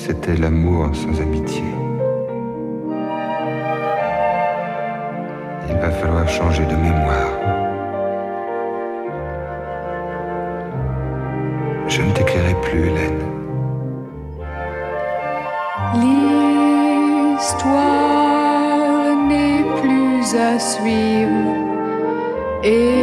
[0.08, 0.14] vie.
[0.14, 0.16] C'est mieux ainsi, Hélène.
[0.16, 1.64] C'est était l'amour sans amitié.
[5.68, 7.32] Il va falloir changer de mémoire.
[11.88, 13.22] Je ne t'écrirai plus, Hélène.
[15.94, 16.36] L'histoire
[19.28, 21.54] n'est plus à suivre
[22.64, 22.97] et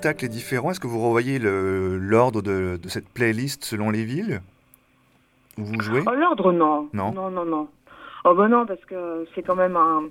[0.00, 4.40] spectacle est différent Est-ce que vous revoyez l'ordre de, de cette playlist selon les villes
[5.58, 6.02] où vous jouez?
[6.06, 6.88] Oh, l'ordre, non.
[6.94, 7.12] Non.
[7.12, 7.68] Non, non, non.
[8.24, 10.04] Oh, ben non, parce que c'est quand même un,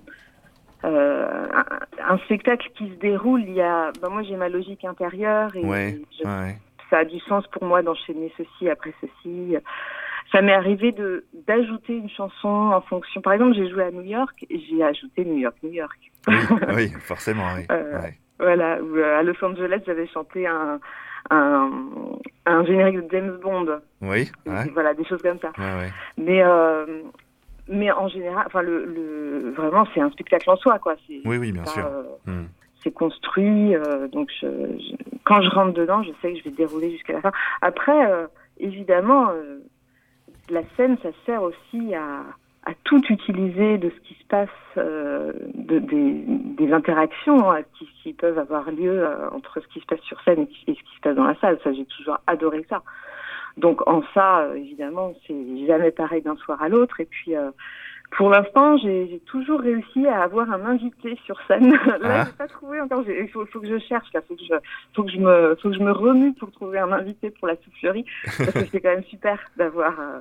[0.84, 3.42] euh, un, un spectacle qui se déroule.
[3.42, 6.58] Il y a, ben moi, j'ai ma logique intérieure et Ouais, je- ouais.
[6.92, 9.56] ça a du sens pour moi d'enchaîner ceci après ceci.
[10.32, 13.22] Ça m'est arrivé de d'ajouter une chanson en fonction.
[13.22, 15.98] Par exemple, j'ai joué à New York, et j'ai ajouté New York, New York.
[16.28, 16.36] Oui,
[16.76, 17.66] oui, forcément, oui.
[17.72, 18.20] Euh, ouais.
[18.40, 20.80] Voilà, euh, à Los Angeles, j'avais chanté un,
[21.30, 21.70] un,
[22.46, 23.80] un générique de James Bond.
[24.02, 25.52] Oui, Et ouais, Voilà, des choses comme ça.
[25.58, 25.92] ouais, ouais.
[26.18, 27.02] Mais, euh,
[27.68, 30.96] mais en général, enfin, le, le, vraiment, c'est un spectacle en soi, quoi.
[31.10, 31.86] Oui, oui, bien pas, sûr.
[31.86, 32.46] euh, Hmm.
[32.84, 36.52] c'est construit, euh, donc je, je- quand je rentre dedans, je sais que je vais
[36.52, 37.32] dérouler jusqu'à la fin.
[37.62, 38.28] Après, euh,
[38.58, 39.60] évidemment, euh,
[40.50, 42.22] la scène, ça sert aussi à,
[42.70, 47.88] à tout utiliser de ce qui se passe, euh, de, des, des interactions hein, qui,
[48.03, 50.95] qui peuvent avoir lieu euh, entre ce qui se passe sur scène et, ce qui
[50.95, 51.57] se passe dans la salle.
[51.63, 52.84] Ça, j'ai toujours adoré ça.
[53.57, 56.99] Donc en ça, euh, évidemment, c'est jamais pareil d'un soir à l'autre.
[56.99, 57.49] Et puis, euh,
[58.11, 61.72] pour l'instant, j'ai toujours réussi à avoir un invité sur scène.
[62.01, 62.24] Là, Ah.
[62.26, 63.03] j'ai pas trouvé encore.
[63.07, 64.07] Il faut, faut que je cherche.
[64.13, 64.55] Là, faut que je,
[64.95, 67.55] faut que je me, faut que je me remue pour trouver un invité pour la
[67.57, 70.20] soufflerie, parce que c'est quand même super d'avoir, euh,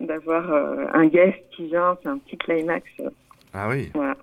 [0.00, 1.96] d'avoir euh, un guest qui vient.
[2.02, 2.84] C'est un petit climax.
[3.52, 3.90] Ah oui.
[3.94, 4.16] voilà.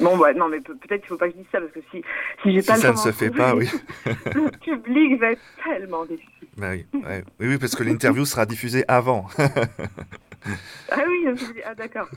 [0.00, 1.80] Bon, ouais, non, mais pe- peut-être qu'il faut pas que je dise ça parce que
[1.90, 2.02] si,
[2.42, 3.68] si j'ai Si pas le ça ne se fait pas, oui.
[4.06, 6.24] le public va être tellement déçu.
[6.56, 7.24] Bah oui, ouais.
[7.38, 9.26] oui, oui, parce que l'interview sera diffusée avant.
[10.90, 12.08] Ah oui, je me suis dit, ah d'accord.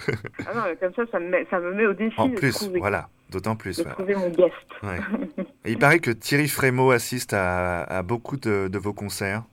[0.47, 2.53] Ah non, comme ça, ça me met, ça me met au défi en de plus,
[2.53, 3.75] trouver, voilà, d'autant plus.
[3.77, 3.95] de voilà.
[3.95, 4.53] trouver mon guest.
[4.81, 4.97] Ouais.
[5.65, 9.43] Et il paraît que Thierry Frémaux assiste à, à beaucoup de, de vos concerts.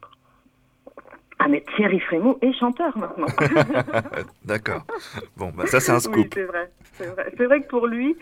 [1.43, 3.27] Ah mais Thierry Frémaux est chanteur maintenant.
[4.45, 4.83] D'accord.
[5.37, 6.27] Bon, bah ça c'est un Oui, scoop.
[6.35, 6.71] c'est vrai.
[6.95, 7.33] C'est vrai.
[7.37, 8.15] C'est vrai que pour lui,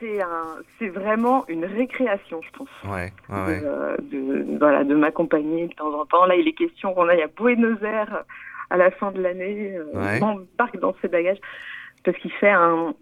[0.00, 2.68] c'est un, c'est vraiment une récréation, je pense.
[2.84, 3.60] Ouais, ouais.
[3.60, 6.26] De, euh, de- voilà, de m'accompagner de temps en temps.
[6.26, 8.24] Là, il est question qu'on aille à Buenos Aires
[8.70, 9.76] à la fin de l'année.
[9.76, 10.18] euh, Ouais.
[10.20, 11.38] On embarque dans ses bagages
[12.04, 12.92] parce qu'il fait un.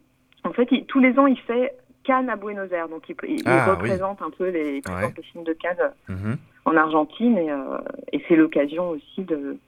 [0.44, 3.42] En fait, il- tous les ans, il fait Cannes à Buenos Aires, donc il, il
[3.46, 3.70] Ah, oui.
[3.70, 5.14] représente un peu les, il présente Ouais.
[5.16, 6.36] les films de Cannes Mhm.
[6.64, 7.78] En Argentine et, euh,
[8.12, 9.58] et c'est l'occasion aussi de,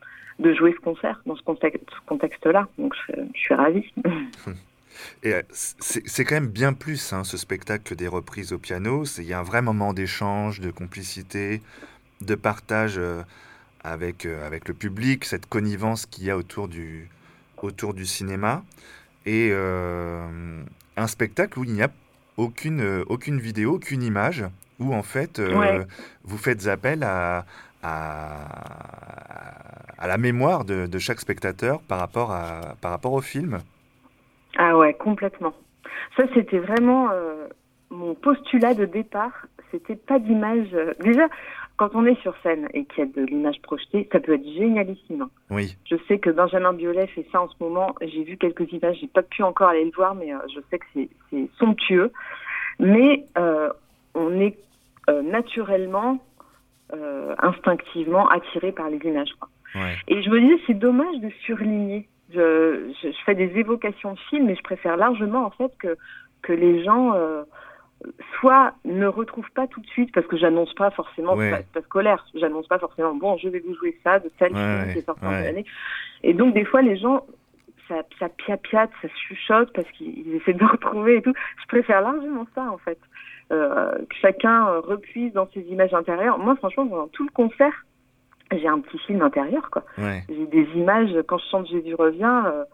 [0.55, 2.69] jouer ce concert dans ce contexte, ce contexte-là.
[2.79, 3.93] Donc je, suis ravie.
[5.23, 9.05] Et euh, c'est quand même bien plus hein, ce spectacle que des reprises au piano.
[9.19, 11.61] Il y a un vrai moment d'échange, de complicité,
[12.23, 13.23] de partage euh,
[13.85, 17.11] avec, avec le public, cette connivence qu'il y a autour du,
[17.59, 18.65] autour du cinéma.
[19.27, 21.91] Et un spectacle où il n'y a
[22.37, 24.45] aucune, aucune vidéo, aucune image,
[24.81, 25.87] où en fait euh, Ouais.
[26.25, 27.45] vous faites appel à,
[27.83, 28.37] à,
[29.99, 33.59] à la mémoire de, de chaque spectateur par rapport, à, par rapport au film.
[34.59, 35.53] Ah ouais, complètement.
[36.17, 37.47] Ça, c'était vraiment euh,
[37.91, 39.33] mon postulat de départ.
[39.71, 40.69] C'était pas d'image.
[40.75, 41.27] euh, Déjà,
[41.77, 44.45] quand on est sur scène et qu'il y a de l'image projetée, ça peut être
[44.57, 45.27] génialissime.
[45.51, 45.77] Oui.
[45.91, 47.95] Je sais que Benjamin Biolay fait ça en ce moment.
[48.01, 50.79] J'ai vu quelques images, j'ai pas pu encore aller le voir, mais euh, je sais
[50.79, 52.11] que c'est- c'est somptueux.
[52.79, 53.71] Mais euh,
[54.15, 54.57] on est
[55.11, 56.19] euh, naturellement,
[56.93, 59.33] euh, instinctivement attiré par les images.
[59.41, 59.49] quoi.
[59.75, 59.97] Ouais.
[60.09, 62.09] Et je me disais, c'est dommage de surligner.
[62.33, 65.97] Je, je, je fais des évocations de films, mais je préfère largement en fait que
[66.43, 67.43] que les gens euh,
[68.39, 71.51] soit ne retrouvent pas tout de suite parce que j'annonce pas forcément, Ouais.
[71.51, 73.15] pas, pas scolaire, j'annonce pas forcément.
[73.15, 75.65] Bon, je vais vous jouer ça de tel Ouais, film qui est sorti en année.
[76.23, 77.25] Et donc des fois les gens
[77.89, 81.33] ça, ça piapiate, ça chuchote parce qu'ils ils essaient de retrouver et tout.
[81.63, 82.99] Je préfère largement ça en fait.
[83.53, 86.37] Euh, que chacun euh, repuise dans ses images intérieures.
[86.39, 87.87] Moi franchement pendant tout le concert
[88.51, 89.85] j'ai un petit film intérieur quoi.
[89.99, 90.25] Ouais.
[90.29, 92.43] J'ai des images quand je chante Jésus revient.
[92.47, 92.65] euh,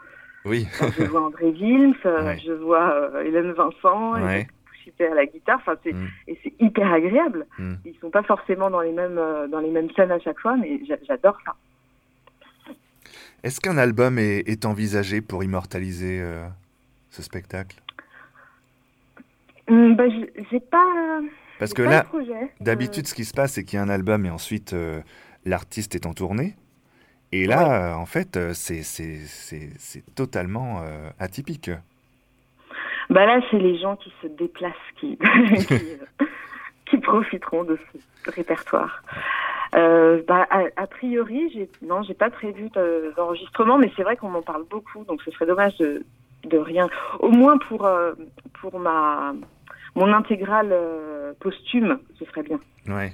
[0.46, 0.66] Oui.
[0.98, 2.38] je vois André Wilms, Ouais.
[2.44, 4.40] je vois Hélène Vincent, Ouais.
[4.42, 5.58] et Pouchité à la guitare.
[5.60, 6.08] Enfin, c'est Mm.
[6.28, 7.46] et c'est hyper agréable.
[7.58, 7.74] Mm.
[7.84, 9.20] Ils sont pas forcément dans les mêmes
[9.50, 11.54] dans les mêmes scènes à chaque fois, mais j'a- j'adore ça.
[13.42, 16.46] Est-ce qu'un album est, est envisagé pour immortaliser euh,
[17.10, 17.81] ce spectacle?
[19.68, 20.04] Hum, bah,
[20.50, 21.20] j'ai pas.
[21.58, 22.50] Parce que pas là, projet.
[22.60, 25.00] d'habitude, ce qui se passe, c'est qu'il y a un album et ensuite euh,
[25.44, 26.56] l'artiste est en tournée.
[27.30, 31.70] Et là, euh, en fait, euh, c'est totalement euh, atypique.
[33.08, 35.16] Bah là, c'est les gens qui se déplacent qui,
[35.66, 35.74] qui,
[36.20, 36.26] euh,
[36.86, 37.78] qui profiteront de
[38.24, 39.02] ce répertoire.
[39.74, 44.28] Euh, bah, a, a priori, non, j'ai pas prévu de- d'enregistrement, mais c'est vrai qu'on
[44.28, 46.04] m'en parle beaucoup, donc ce serait dommage de,
[46.44, 46.88] de rien.
[47.20, 48.12] Au moins pour euh,
[48.60, 49.32] pour ma
[49.94, 52.58] mon intégrale euh, posthume, ce serait bien.
[52.88, 53.12] Ouais.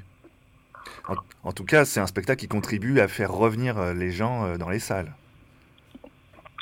[1.09, 1.15] En,
[1.49, 4.57] en tout cas, c'est un spectacle qui contribue à faire revenir euh, les gens euh,
[4.57, 5.13] dans les salles.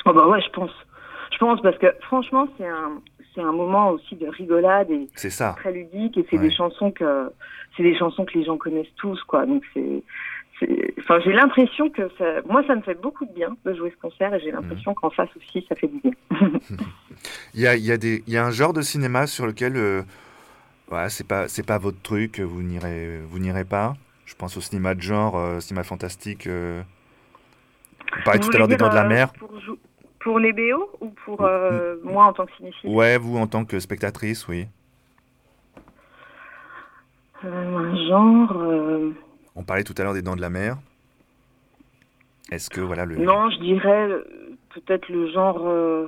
[0.05, 0.71] Oh bah ouais, je pense.
[1.31, 3.01] Je pense parce que franchement, c'est un
[3.35, 5.53] c'est un moment aussi de rigolade et C'est ça.
[5.59, 6.43] très ludique et c'est Ouais.
[6.47, 7.31] des chansons que
[7.75, 9.45] c'est des chansons que les gens connaissent tous quoi.
[9.45, 10.03] Donc c'est-
[10.99, 13.97] enfin j'ai l'impression que ça moi ça me fait beaucoup de bien de jouer ce
[13.97, 16.11] concert et j'ai l'impression qu'en face aussi ça fait du bien.
[17.53, 19.47] Il y a, il y, a des- il y a un genre de cinéma sur
[19.47, 20.03] lequel euh,
[20.87, 23.95] voilà, c'est pas, c'est pas votre truc, vous n'irez, vous n'irez pas?
[24.25, 26.47] Je pense au cinéma de genre, euh, cinéma fantastique.
[26.47, 26.81] euh.
[28.19, 29.33] On parlait Vous tout à l'heure des Dents de la euh, Mer.
[30.19, 32.89] Pour, les BO ou pour euh, moi en tant que cinéphile?
[32.89, 34.67] Ouais, vous en tant que spectatrice, oui.
[37.43, 39.13] Un genre.
[39.57, 40.77] On parlait tout à l'heure des Dents de la Mer.
[42.51, 43.17] Est-ce que voilà le.
[43.17, 44.23] Non, je dirais euh,
[44.73, 45.61] peut-être le genre.
[45.67, 46.07] euh,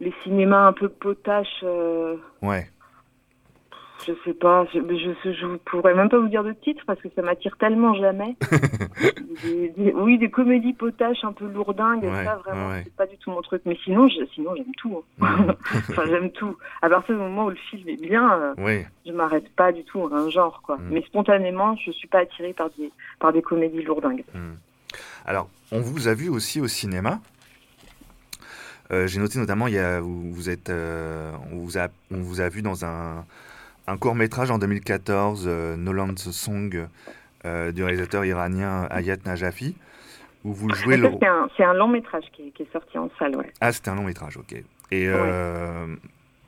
[0.00, 1.60] les cinémas un peu potaches.
[1.64, 2.70] euh, Ouais.
[4.06, 4.64] Je sais pas.
[4.72, 7.94] Je, je, je pourrais même pas vous dire de titre parce que ça m'attire tellement
[7.94, 8.36] jamais.
[9.42, 13.06] Des- des- oui, des comédies potaches un peu lourdingues, Ouais, ça vraiment, ouais, c'est pas
[13.06, 13.62] du tout mon truc.
[13.66, 15.02] Mais sinon, je- sinon j'aime tout.
[15.22, 15.46] hein.
[15.90, 16.56] Enfin, j'aime tout.
[16.82, 18.84] À partir du moment où le film est bien, euh, Oui.
[19.06, 20.76] je m'arrête pas du tout à un genre, quoi.
[20.78, 20.88] Mhm.
[20.90, 22.90] Mais spontanément, je suis pas attirée par des,
[23.20, 24.24] par des comédies lourdingues.
[25.24, 27.20] Alors, on vous a vu aussi au cinéma.
[28.90, 32.20] Euh, J'ai noté notamment, il y a, vous, vous êtes, euh, on, vous a, on
[32.22, 33.24] vous a vu dans un,
[33.88, 36.86] un court métrage en 2014, euh, Noland's Song,
[37.44, 39.76] euh, du réalisateur iranien Ayat Najafi,
[40.44, 41.08] où vous jouez le.
[41.20, 43.50] c'est un, c'est un long métrage qui est, qui est sorti en salle, ouais.
[43.60, 44.52] Ah, c'était un long métrage, ok.
[44.90, 45.86] Et euh,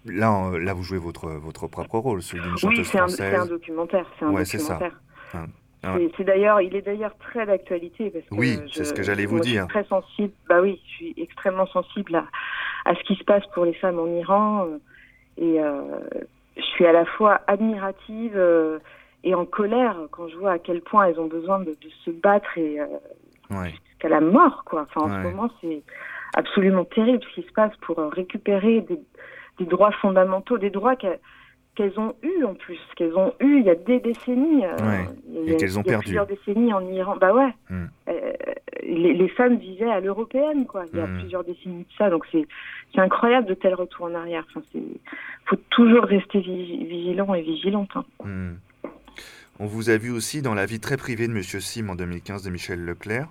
[0.04, 3.34] là, là, vous jouez votre, votre propre rôle, celui d'une Oui, chanteuse c'est un, c'est
[3.34, 4.06] un documentaire.
[4.18, 4.78] C'est Ouais, ça.
[5.82, 9.24] Ah, C'est- d'ailleurs, il est d'ailleurs très d'actualité parce que Oui, c'est ce que j'allais
[9.24, 9.66] vous moi, je suis dire.
[9.68, 10.32] très sensible.
[10.46, 12.26] Bah oui, je suis extrêmement sensible à,
[12.84, 14.76] à ce qui se passe pour les femmes en Iran euh,
[15.38, 15.58] et
[16.56, 18.78] je suis à la fois admirative euh,
[19.24, 22.10] et en colère quand je vois à quel point elles ont besoin de, de se
[22.10, 22.86] battre et euh,
[23.50, 23.70] ouais.
[23.88, 24.82] jusqu'à la mort, quoi.
[24.88, 25.22] Enfin, en Ouais.
[25.22, 25.82] ce moment, c'est
[26.34, 29.00] absolument terrible ce qui se passe pour euh, récupérer des,
[29.58, 31.20] des droits fondamentaux, des droits qu'elles
[31.76, 34.64] qu'elles ont eus en plus, qu'elles ont eus il y a des décennies.
[34.64, 35.04] euh, Ouais.
[35.32, 37.16] il Et qu'elles ont il y a plusieurs décennies en Iran.
[37.20, 37.54] Bah ouais.
[37.70, 37.86] Hmm.
[38.08, 38.32] Euh,
[38.82, 40.84] les, les femmes vivaient à l'européenne, quoi.
[40.92, 41.18] Il y a Hmm.
[41.20, 42.46] plusieurs décennies de ça, donc c'est
[42.96, 44.44] incroyable de tels retours en arrière.
[44.50, 44.80] Enfin, c'est
[45.46, 47.90] faut toujours rester vi- vigilant et vigilante.
[47.94, 48.04] hein.
[48.24, 48.54] Hmm.
[49.58, 52.42] On vous a vu aussi dans la vie très privée de Monsieur Sim en 2015
[52.42, 53.28] de Michel Leclerc.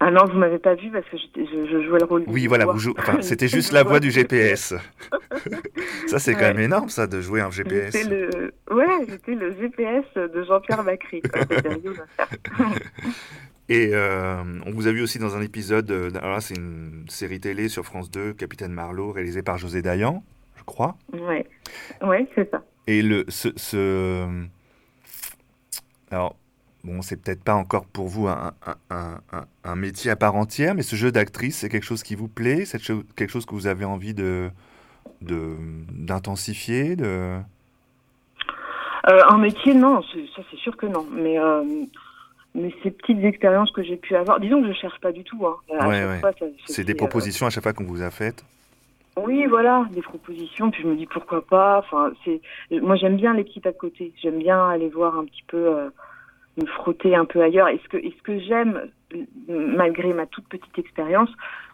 [0.00, 2.24] Ah non, vous m'avez pas vu parce que je, je jouais le rôle.
[2.24, 2.72] du Oui, voilà, voix.
[2.74, 4.74] vous jou- enfin, c'était juste la voix du GPS.
[6.06, 7.92] ça, c'est quand même énorme, ça, de jouer un GPS.
[7.96, 12.28] J'étais le, ouais, j'étais le GPS de Jean-Pierre à faire.
[13.70, 17.04] Et euh, on vous a vu aussi dans un épisode, euh, alors là, c'est une
[17.08, 20.22] série télé sur France 2, Capitaine Marlowe, réalisée par José Dayan,
[20.56, 20.96] je crois.
[21.12, 21.46] Ouais,
[22.02, 22.62] ouais, c'est ça.
[22.86, 24.26] Et le, ce, ce-
[26.10, 26.34] Alors,
[26.88, 28.52] bon, c'est peut-être pas encore pour vous un,
[28.90, 29.20] un,
[29.64, 32.64] un- métier à part entière, mais ce jeu d'actrice, c'est quelque chose qui vous plaît?
[32.64, 32.80] C'est
[33.14, 34.50] quelque chose que vous avez envie de
[35.20, 35.56] de-
[35.90, 37.38] d'intensifier de...
[39.08, 41.06] Euh, un métier, non, ça c'est sûr que non.
[41.12, 41.62] Mais, euh,
[42.54, 45.46] mais ces petites expériences que j'ai pu avoir, disons que je cherche pas du tout.
[45.46, 45.56] Hein.
[45.70, 46.20] Ouais, ouais.
[46.66, 48.44] C'est des euh, propositions à chaque fois qu'on vous a faites?
[49.16, 50.70] Oui, voilà, des propositions.
[50.70, 51.78] Puis je me dis pourquoi pas.
[51.78, 52.40] Enfin, c'est
[52.80, 54.12] moi j'aime bien les petits à côté.
[54.22, 55.90] J'aime bien aller voir un petit peu, euh,
[56.58, 57.68] me frotter un peu ailleurs.
[57.68, 58.80] Et ce que, et ce que j'aime,
[59.48, 61.30] malgré ma toute petite expérience,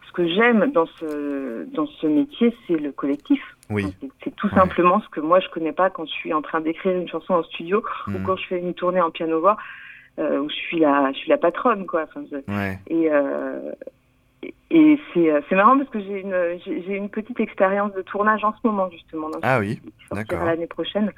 [0.07, 3.41] ce que j'aime dans ce dans ce métier, c'est le collectif.
[3.69, 3.93] Oui.
[4.23, 6.95] C'est- tout simplement ce que moi je connais pas quand je suis en train d'écrire
[6.95, 8.23] une chanson en studio ou Mhm.
[8.25, 9.57] quand je fais une tournée en piano voix
[10.19, 12.03] euh, où je suis la je suis la patronne quoi.
[12.03, 12.79] Enfin, je- Ouais.
[12.87, 13.71] et euh,
[14.43, 17.91] et- et c'est euh, c'est marrant parce que j'ai une j'ai j'ai une petite expérience
[17.93, 19.29] de tournage en ce moment justement.
[19.29, 19.81] Donc, Ah oui,
[20.11, 20.45] d'accord.
[20.45, 21.11] l'année prochaine.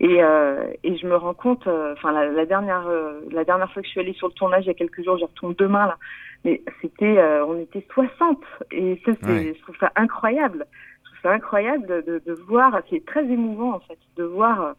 [0.00, 3.70] Et, euh, et je me rends compte, euh, enfin la, la dernière euh, la dernière
[3.72, 5.54] fois que je suis allée sur le tournage il y a quelques jours, j'y retourne
[5.56, 5.98] demain là,
[6.44, 8.38] mais c'était on était 60
[8.72, 9.54] et ça c'est Ouais.
[9.56, 10.66] je trouve ça incroyable.
[11.04, 14.74] Je trouve ça incroyable de, de, de voir, c'est très émouvant en fait, de voir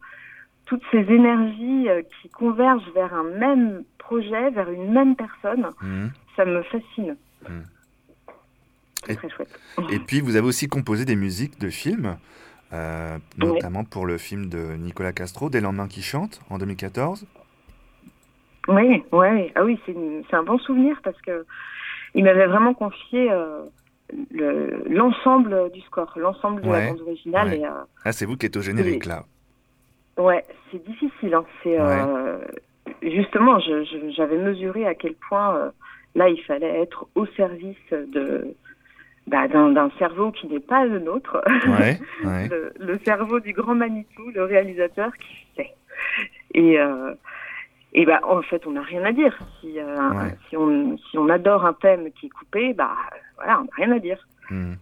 [0.66, 1.88] toutes ces énergies
[2.20, 5.66] qui convergent vers un même projet, vers une même personne.
[5.80, 6.10] Mhm.
[6.36, 7.16] Ça me fascine.
[9.06, 9.60] C'est très chouette.
[9.90, 12.16] Et puis, vous avez aussi composé des musiques de films,
[12.72, 17.26] euh, notamment pour le film de Nicolas Castro, Des lendemains qui chantent, en 2014.
[18.68, 19.52] Oui, ouais.
[19.54, 21.46] Ah oui, c'est un bon souvenir parce que
[22.14, 23.62] il m'avait vraiment confié euh,
[24.32, 27.48] le- l'ensemble du score, l'ensemble de Ouais, la bande originale.
[27.48, 27.58] ouais.
[27.60, 27.70] Et, euh,
[28.04, 29.24] Ah, c'est vous qui êtes au générique, là.
[30.18, 31.34] ouais, c'est difficile.
[31.34, 31.44] Hein.
[31.62, 31.78] C'est
[33.12, 35.70] justement, j'avais mesuré à quel point
[36.16, 38.54] là, il fallait être au service de
[39.26, 42.48] bah, d'un cerveau qui n'est pas le nôtre, Ouais, ouais.
[42.50, 45.72] le, le cerveau du grand Manitou, le réalisateur qui sait.
[46.54, 47.12] Et euh,
[47.92, 49.36] et bah en fait, on n'a rien à dire.
[49.60, 50.34] Si euh, Ouais.
[50.48, 52.94] si on si on adore un thème qui est coupé, bah
[53.36, 54.26] voilà, on n'a rien à dire.
[54.50, 54.74] Hmm.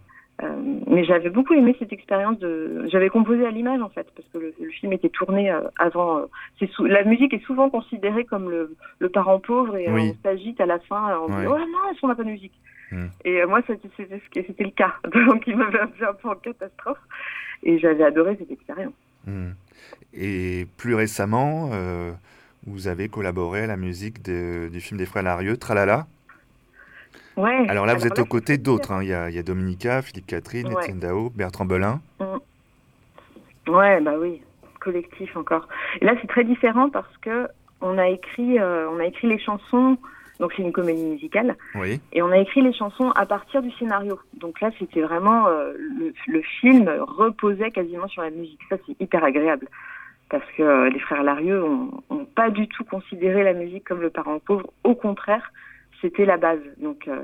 [0.43, 0.49] Euh,
[0.87, 2.85] mais j'avais beaucoup aimé cette expérience de.
[2.91, 6.17] J'avais composé à l'image en fait, parce que le, le film était tourné euh, avant.
[6.19, 6.25] euh,
[6.59, 10.13] c'est sou- La musique est souvent considérée comme le, le parent pauvre et Oui.
[10.13, 11.41] on s'agite à la fin, on Ouais.
[11.41, 12.51] dit oh mince, on n'a pas de musique.
[12.91, 13.07] Hmm.
[13.23, 14.93] Et moi, c'était le cas,
[15.27, 16.99] donc il m'avait un peu en catastrophe.
[17.63, 18.93] Et j'avais adoré cette expérience.
[19.25, 19.51] Hmm.
[20.13, 21.69] Et plus récemment,
[22.67, 26.07] vous avez collaboré à la musique de- du film des frères Larieux, Tralala.
[27.37, 27.65] Ouais.
[27.69, 28.91] Alors là, vous êtes aux côtés d'autres.
[28.91, 29.03] hein.
[29.03, 30.83] Il y, a, il y a Dominica, Philippe Catherine, Ouais.
[30.83, 31.99] Étienne Dao, Bertrand Belin.
[33.67, 34.41] Ouais, bah oui,
[34.79, 35.67] collectif encore.
[36.01, 37.47] Et là, c'est très différent parce que
[37.81, 39.97] on a écrit, euh, on a écrit les chansons.
[40.39, 41.55] Donc c'est une comédie musicale.
[41.75, 42.01] Oui.
[42.11, 44.19] Et on a écrit les chansons à partir du scénario.
[44.37, 48.59] Donc là, c'était vraiment euh, le, le film reposait quasiment sur la musique.
[48.69, 49.67] Ça, c'est hyper agréable
[50.29, 54.01] parce que euh, les frères Larieux ont, ont pas du tout considéré la musique comme
[54.01, 54.69] le parent pauvre.
[54.83, 55.53] Au contraire,
[56.05, 56.61] c'était la base.
[56.77, 57.23] Donc euh,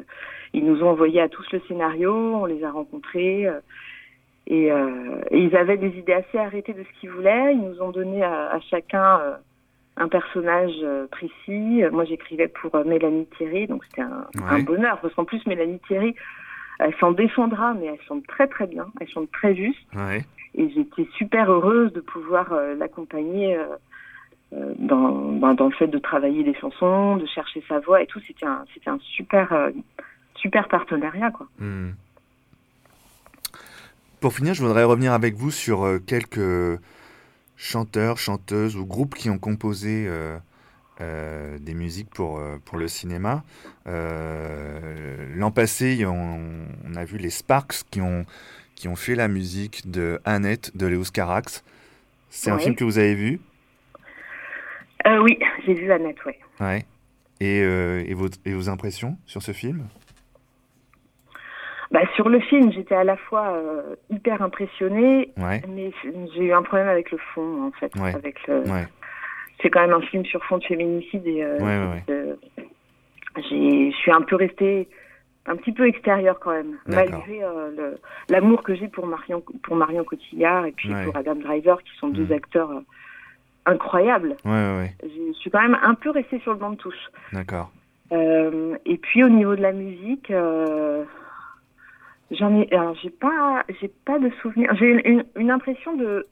[0.54, 3.48] ils nous ont envoyé à tous le scénario, on les a rencontrés.
[3.48, 3.60] euh,
[4.48, 7.54] et, euh, et ils avaient des idées assez arrêtées de ce qu'ils voulaient.
[7.54, 9.22] Ils nous ont donné à, à chacun
[9.98, 10.74] un personnage
[11.12, 11.84] précis.
[11.92, 16.16] Moi, j'écrivais pour Mélanie Thierry, donc c'était un, bonheur parce qu'en plus, Mélanie Thierry,
[16.80, 18.88] elle s'en défendra, mais elle chante très très bien.
[19.00, 19.80] Elle chante très juste.
[19.96, 20.26] Ouais.
[20.56, 23.58] Et j'étais super heureuse de pouvoir l'accompagner
[24.80, 28.20] dans, ben, dans le fait de travailler des chansons, de chercher sa voix et tout.
[28.28, 29.72] C'était un, c'était un super, euh,
[30.36, 31.47] super partenariat, quoi.
[31.60, 31.91] Hmm.
[34.20, 36.80] Pour finir, je voudrais revenir avec vous sur euh, quelques
[37.58, 40.38] chanteurs, chanteuses ou groupes qui ont composé euh,
[40.99, 43.43] euh, des musiques pour, euh, pour le cinéma.
[43.88, 48.26] Euh, L'an passé, on, on a vu les Sparks qui ont,
[48.76, 51.64] qui ont fait la musique de Annette de Léos Carax.
[52.30, 53.39] C'est un film que vous avez vu?
[55.08, 56.39] Euh, oui, j'ai vu Annette, ouais.
[56.60, 56.84] Ouais.
[57.39, 59.88] Et, euh, et, vos, et vos impressions sur ce film?
[61.91, 65.62] Bah, sur le film, j'étais à la fois euh, hyper impressionnée, Ouais.
[65.68, 65.91] mais
[66.34, 67.93] j'ai eu un problème avec le fond, en fait.
[67.99, 68.16] Ouais.
[68.16, 68.60] Avec le...
[68.70, 68.86] Ouais.
[69.62, 72.36] C'est quand même un film sur fond de féminicide et Ouais, ouais, ouais.
[73.49, 74.88] j'ai- je suis un peu restée
[75.47, 77.41] un petit peu extérieure quand même, malgré
[78.30, 82.10] l'amour que j'ai pour Marion, pour Marion Cotillard et puis pour Adam Driver, qui sont
[82.10, 82.34] deux Mm.
[82.34, 82.72] acteurs
[83.66, 84.36] incroyables.
[84.45, 84.95] Ouais, ouais, ouais.
[85.03, 87.09] Je suis quand même un peu restée sur le banc de touche.
[87.34, 87.72] D'accord.
[88.12, 91.03] Euh, et puis au niveau de la musique, euh,
[92.32, 94.74] j'en ai, alors j'ai pas, j'ai pas de souvenir.
[94.76, 96.28] J'ai une, une, une impression de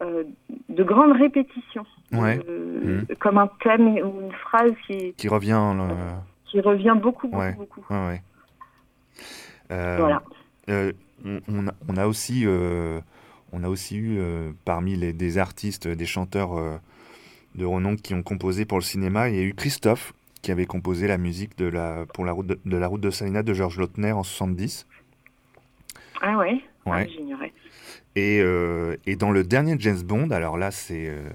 [0.00, 0.22] euh,
[0.68, 3.06] de grande répétition, Mhm.
[3.18, 5.58] comme un thème ou une phrase qui Qui revient.
[5.60, 6.12] euh,
[6.46, 7.84] qui revient beaucoup, beaucoup, beaucoup.
[9.70, 10.22] Euh, Voilà.
[10.68, 12.46] on, a, on a aussi,
[13.52, 16.76] on a aussi eu euh, parmi les, des artistes, des chanteurs euh,
[17.54, 20.66] de renom qui ont composé pour le cinéma, il y a eu Christophe qui avait
[20.66, 23.52] composé la musique de la, pour la route de, de la route de Salina de
[23.54, 24.86] Georges Lautner en 70.
[26.20, 26.60] Ah ouais.
[26.86, 27.08] Ah, Ouais.
[27.08, 27.52] j'ignorais.
[28.16, 31.28] Et, euh, et dans le dernier James Bond, alors là, c'est, euh,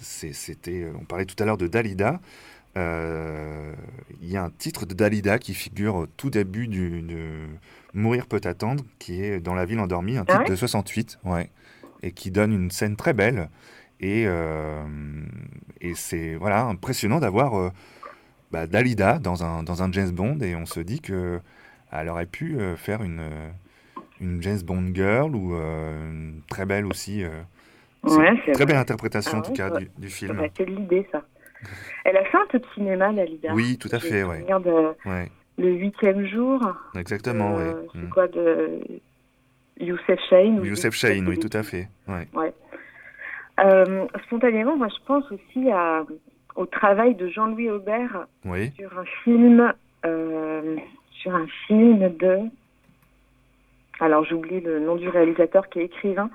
[0.00, 2.20] c'était, on parlait tout à l'heure de Dalida.
[2.76, 3.72] euh,
[4.22, 7.46] Il y a un titre de Dalida qui figure au tout début du, de
[7.94, 11.20] Mourir peut attendre, qui est dans La ville endormie, un Ah titre ouais de 68,
[11.24, 11.50] ouais,
[12.02, 13.48] et qui donne une scène très belle.
[14.00, 14.82] Et, euh,
[15.80, 17.70] et c'est voilà impressionnant d'avoir euh,
[18.50, 21.40] bah, Dalida dans un, dans un James Bond, et on se dit que
[21.92, 23.22] elle aurait pu euh, faire une
[24.20, 27.24] une James Bond girl ou euh, une très belle aussi.
[28.02, 28.66] Ouais, très vrai.
[28.66, 30.36] belle interprétation Ah en tout ouais, cas du, du film.
[30.36, 31.22] Bah, c'est de l'idée ça.
[32.04, 33.54] Elle a fait un peu de cinéma, Dalida.
[33.54, 34.26] Oui, tout à fait, de
[35.08, 36.60] Ouais, le huitième jour.
[36.96, 37.86] exactement, Euh, ouais.
[37.92, 38.08] C'est Mm.
[38.10, 38.80] quoi de
[39.80, 41.88] Youssef Chahine ou Youssef Chahine, oui, tout à fait.
[42.08, 42.26] Ouais.
[42.34, 42.52] Ouais.
[43.64, 46.04] Euh, spontanément, moi, je pense aussi à,
[46.56, 48.72] au travail de Jean-Louis Aubert Oui.
[48.76, 49.72] sur un film,
[50.04, 50.76] euh,
[51.12, 52.38] sur un film de.
[54.00, 56.30] Alors, j'oublie le nom du réalisateur qui est écrivain,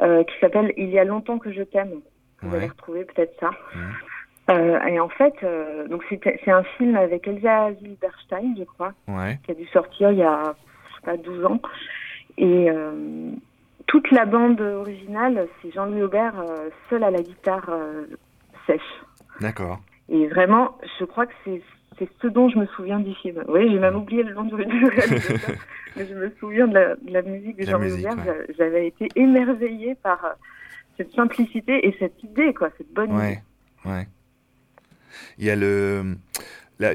[0.00, 2.00] euh, qui s'appelle Il y a longtemps que je t'aime.
[2.42, 2.56] Vous Ouais.
[2.56, 3.50] allez retrouver peut-être ça.
[3.74, 3.92] Mhm.
[4.50, 9.38] Euh, et en fait, euh, donc c'est un film avec Elsa Zilberstein, je crois, Ouais.
[9.44, 10.54] qui a dû sortir il y a
[10.88, 11.60] je sais pas 12 ans.
[12.36, 13.30] Et euh,
[13.86, 16.34] toute la bande originale, c'est Jean-Louis Aubert
[16.88, 17.70] seul à la guitare
[18.66, 18.80] sèche.
[19.40, 19.78] D'accord.
[20.08, 21.62] Et vraiment, je crois que c'est
[22.22, 23.44] ce dont je me souviens du film.
[23.48, 24.54] Oui, j'ai même oublié le nom du
[24.86, 25.56] réalisateur,
[25.96, 28.16] mais je me souviens de la, de la musique de Jean-Louis Aubert.
[28.26, 28.46] ouais.
[28.58, 30.34] J'avais été émerveillée par
[30.96, 33.18] cette simplicité et cette idée, quoi, cette bonne idée.
[33.84, 34.06] Ouais, ouais.
[35.38, 36.16] Il y a le.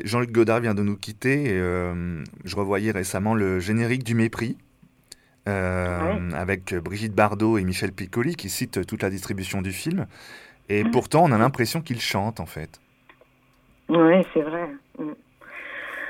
[0.03, 1.43] Jean-Luc Godard vient de nous quitter.
[1.43, 4.57] Et, euh, je revoyais récemment le générique du Mépris.
[5.47, 10.07] euh, avec Brigitte Bardot et Michel Piccoli qui citent toute la distribution du film.
[10.69, 10.89] Et Mm.
[10.89, 12.81] pourtant, on a l'impression qu'il chante en fait.
[13.89, 14.67] Oui, c'est vrai.
[14.97, 15.11] Mm.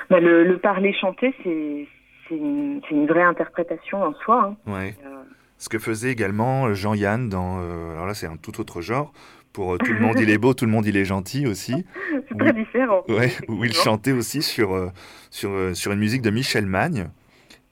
[0.10, 1.88] Bah, le, le parler-chanter, c'est
[2.36, 4.56] une, vraie interprétation en soi.
[4.68, 4.72] hein.
[4.72, 4.96] Ouais.
[5.06, 5.24] Euh,
[5.58, 7.58] Ce que faisait également Jean-Yann dans.
[7.60, 9.12] alors là, c'est un tout autre genre.
[9.56, 11.86] Pour euh, Tout le monde, il est beau, tout le monde, il est gentil aussi.
[12.30, 13.04] c'est très différent.
[13.08, 14.92] Ouais, où il chantait aussi sur, euh,
[15.32, 17.08] sur, euh, sur une musique de Michel Magne.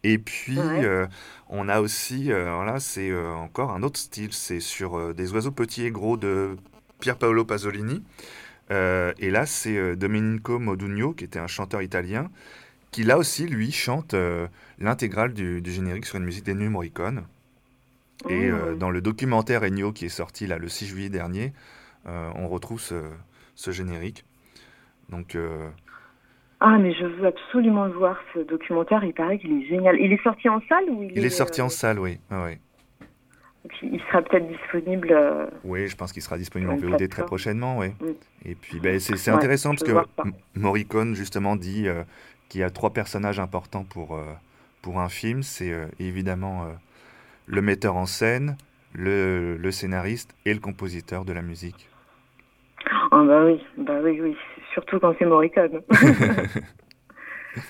[0.03, 0.85] Et puis, Ouais.
[0.85, 1.05] euh,
[1.49, 5.33] on a aussi, euh, alors là, c'est euh, encore un autre style, c'est sur des
[5.33, 6.55] oiseaux petits et gros de
[7.01, 8.01] Pier Paolo Pasolini.
[8.71, 12.31] Et là, c'est Domenico Modugno, qui était un chanteur italien,
[12.91, 14.15] qui là aussi, lui, chante
[14.79, 17.23] l'intégrale du, du générique sur une musique d'Ennio Morricone.
[18.29, 18.77] Et euh, Mmh.
[18.77, 21.53] dans le documentaire Ennio qui est sorti là le 6 juillet dernier,
[22.07, 22.95] euh, on retrouve ce,
[23.55, 24.25] ce générique.
[25.09, 25.69] Donc, euh,
[26.59, 29.03] Ah, mais je veux absolument le voir, ce documentaire.
[29.03, 29.97] Il paraît qu'il est génial.
[29.99, 32.19] Il est sorti en salle ou il, il est sorti en salle, oui.
[32.31, 32.47] Ah
[33.81, 35.09] Il sera peut-être disponible.
[35.11, 37.89] euh, Oui, je pense qu'il sera disponible en VOD très prochainement, oui.
[37.89, 38.05] Mm.
[38.45, 39.93] Et puis, ben, c'est Ouais, intéressant parce que
[40.55, 42.03] Morricone, justement, dit euh,
[42.49, 44.23] qu'il y a trois personnages importants pour, euh,
[44.81, 45.43] pour un film.
[45.43, 46.67] C'est évidemment
[47.45, 48.57] le metteur en scène,
[48.93, 51.89] le, le scénariste et le compositeur de la musique.
[53.11, 54.35] Ah bah oui, bah oui, oui.
[54.73, 55.81] Surtout quand c'est Morricone.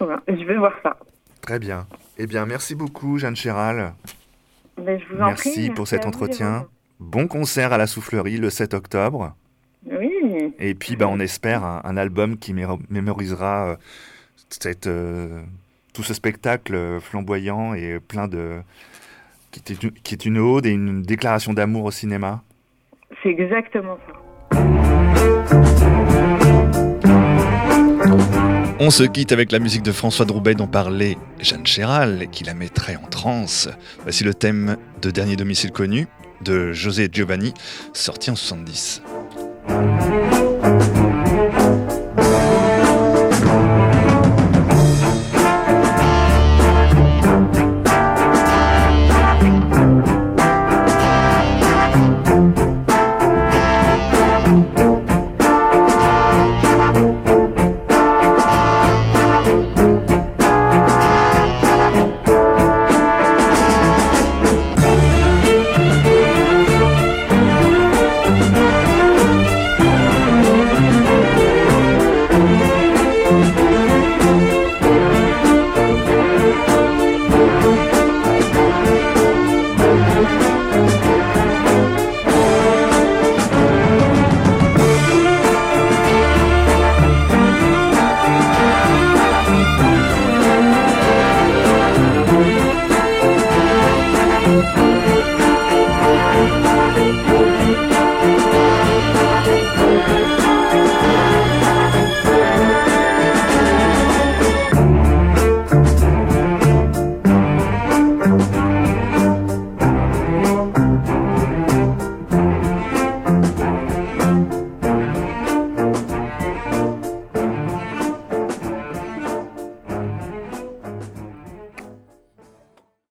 [0.00, 0.96] Voilà, je vais voir ça.
[1.40, 1.86] Très bien.
[2.18, 3.94] Eh bien, merci beaucoup, Jeanne Chéral.
[4.82, 5.70] Mais je vous en Merci prie.
[5.70, 6.66] pour merci cet vous, entretien.
[7.00, 9.34] Bon concert à la Soufflerie le 7 octobre.
[9.86, 10.54] Oui.
[10.58, 13.76] Et puis, bah, on espère un, un album qui mémorisera euh,
[14.48, 15.42] cette, euh,
[15.94, 18.60] tout ce spectacle euh, flamboyant et plein de.
[19.50, 22.42] qui est une, qui est une ode et une déclaration d'amour au cinéma.
[23.22, 24.12] C'est exactement ça.
[28.80, 32.44] On se quitte avec la musique de François Droubet dont parlait Jeanne Chéral et qui
[32.44, 33.70] la mettrait en transe.
[34.02, 36.06] Voici le thème de Dernier domicile connu
[36.42, 37.54] de José Giovanni,
[37.92, 39.02] sorti en 70.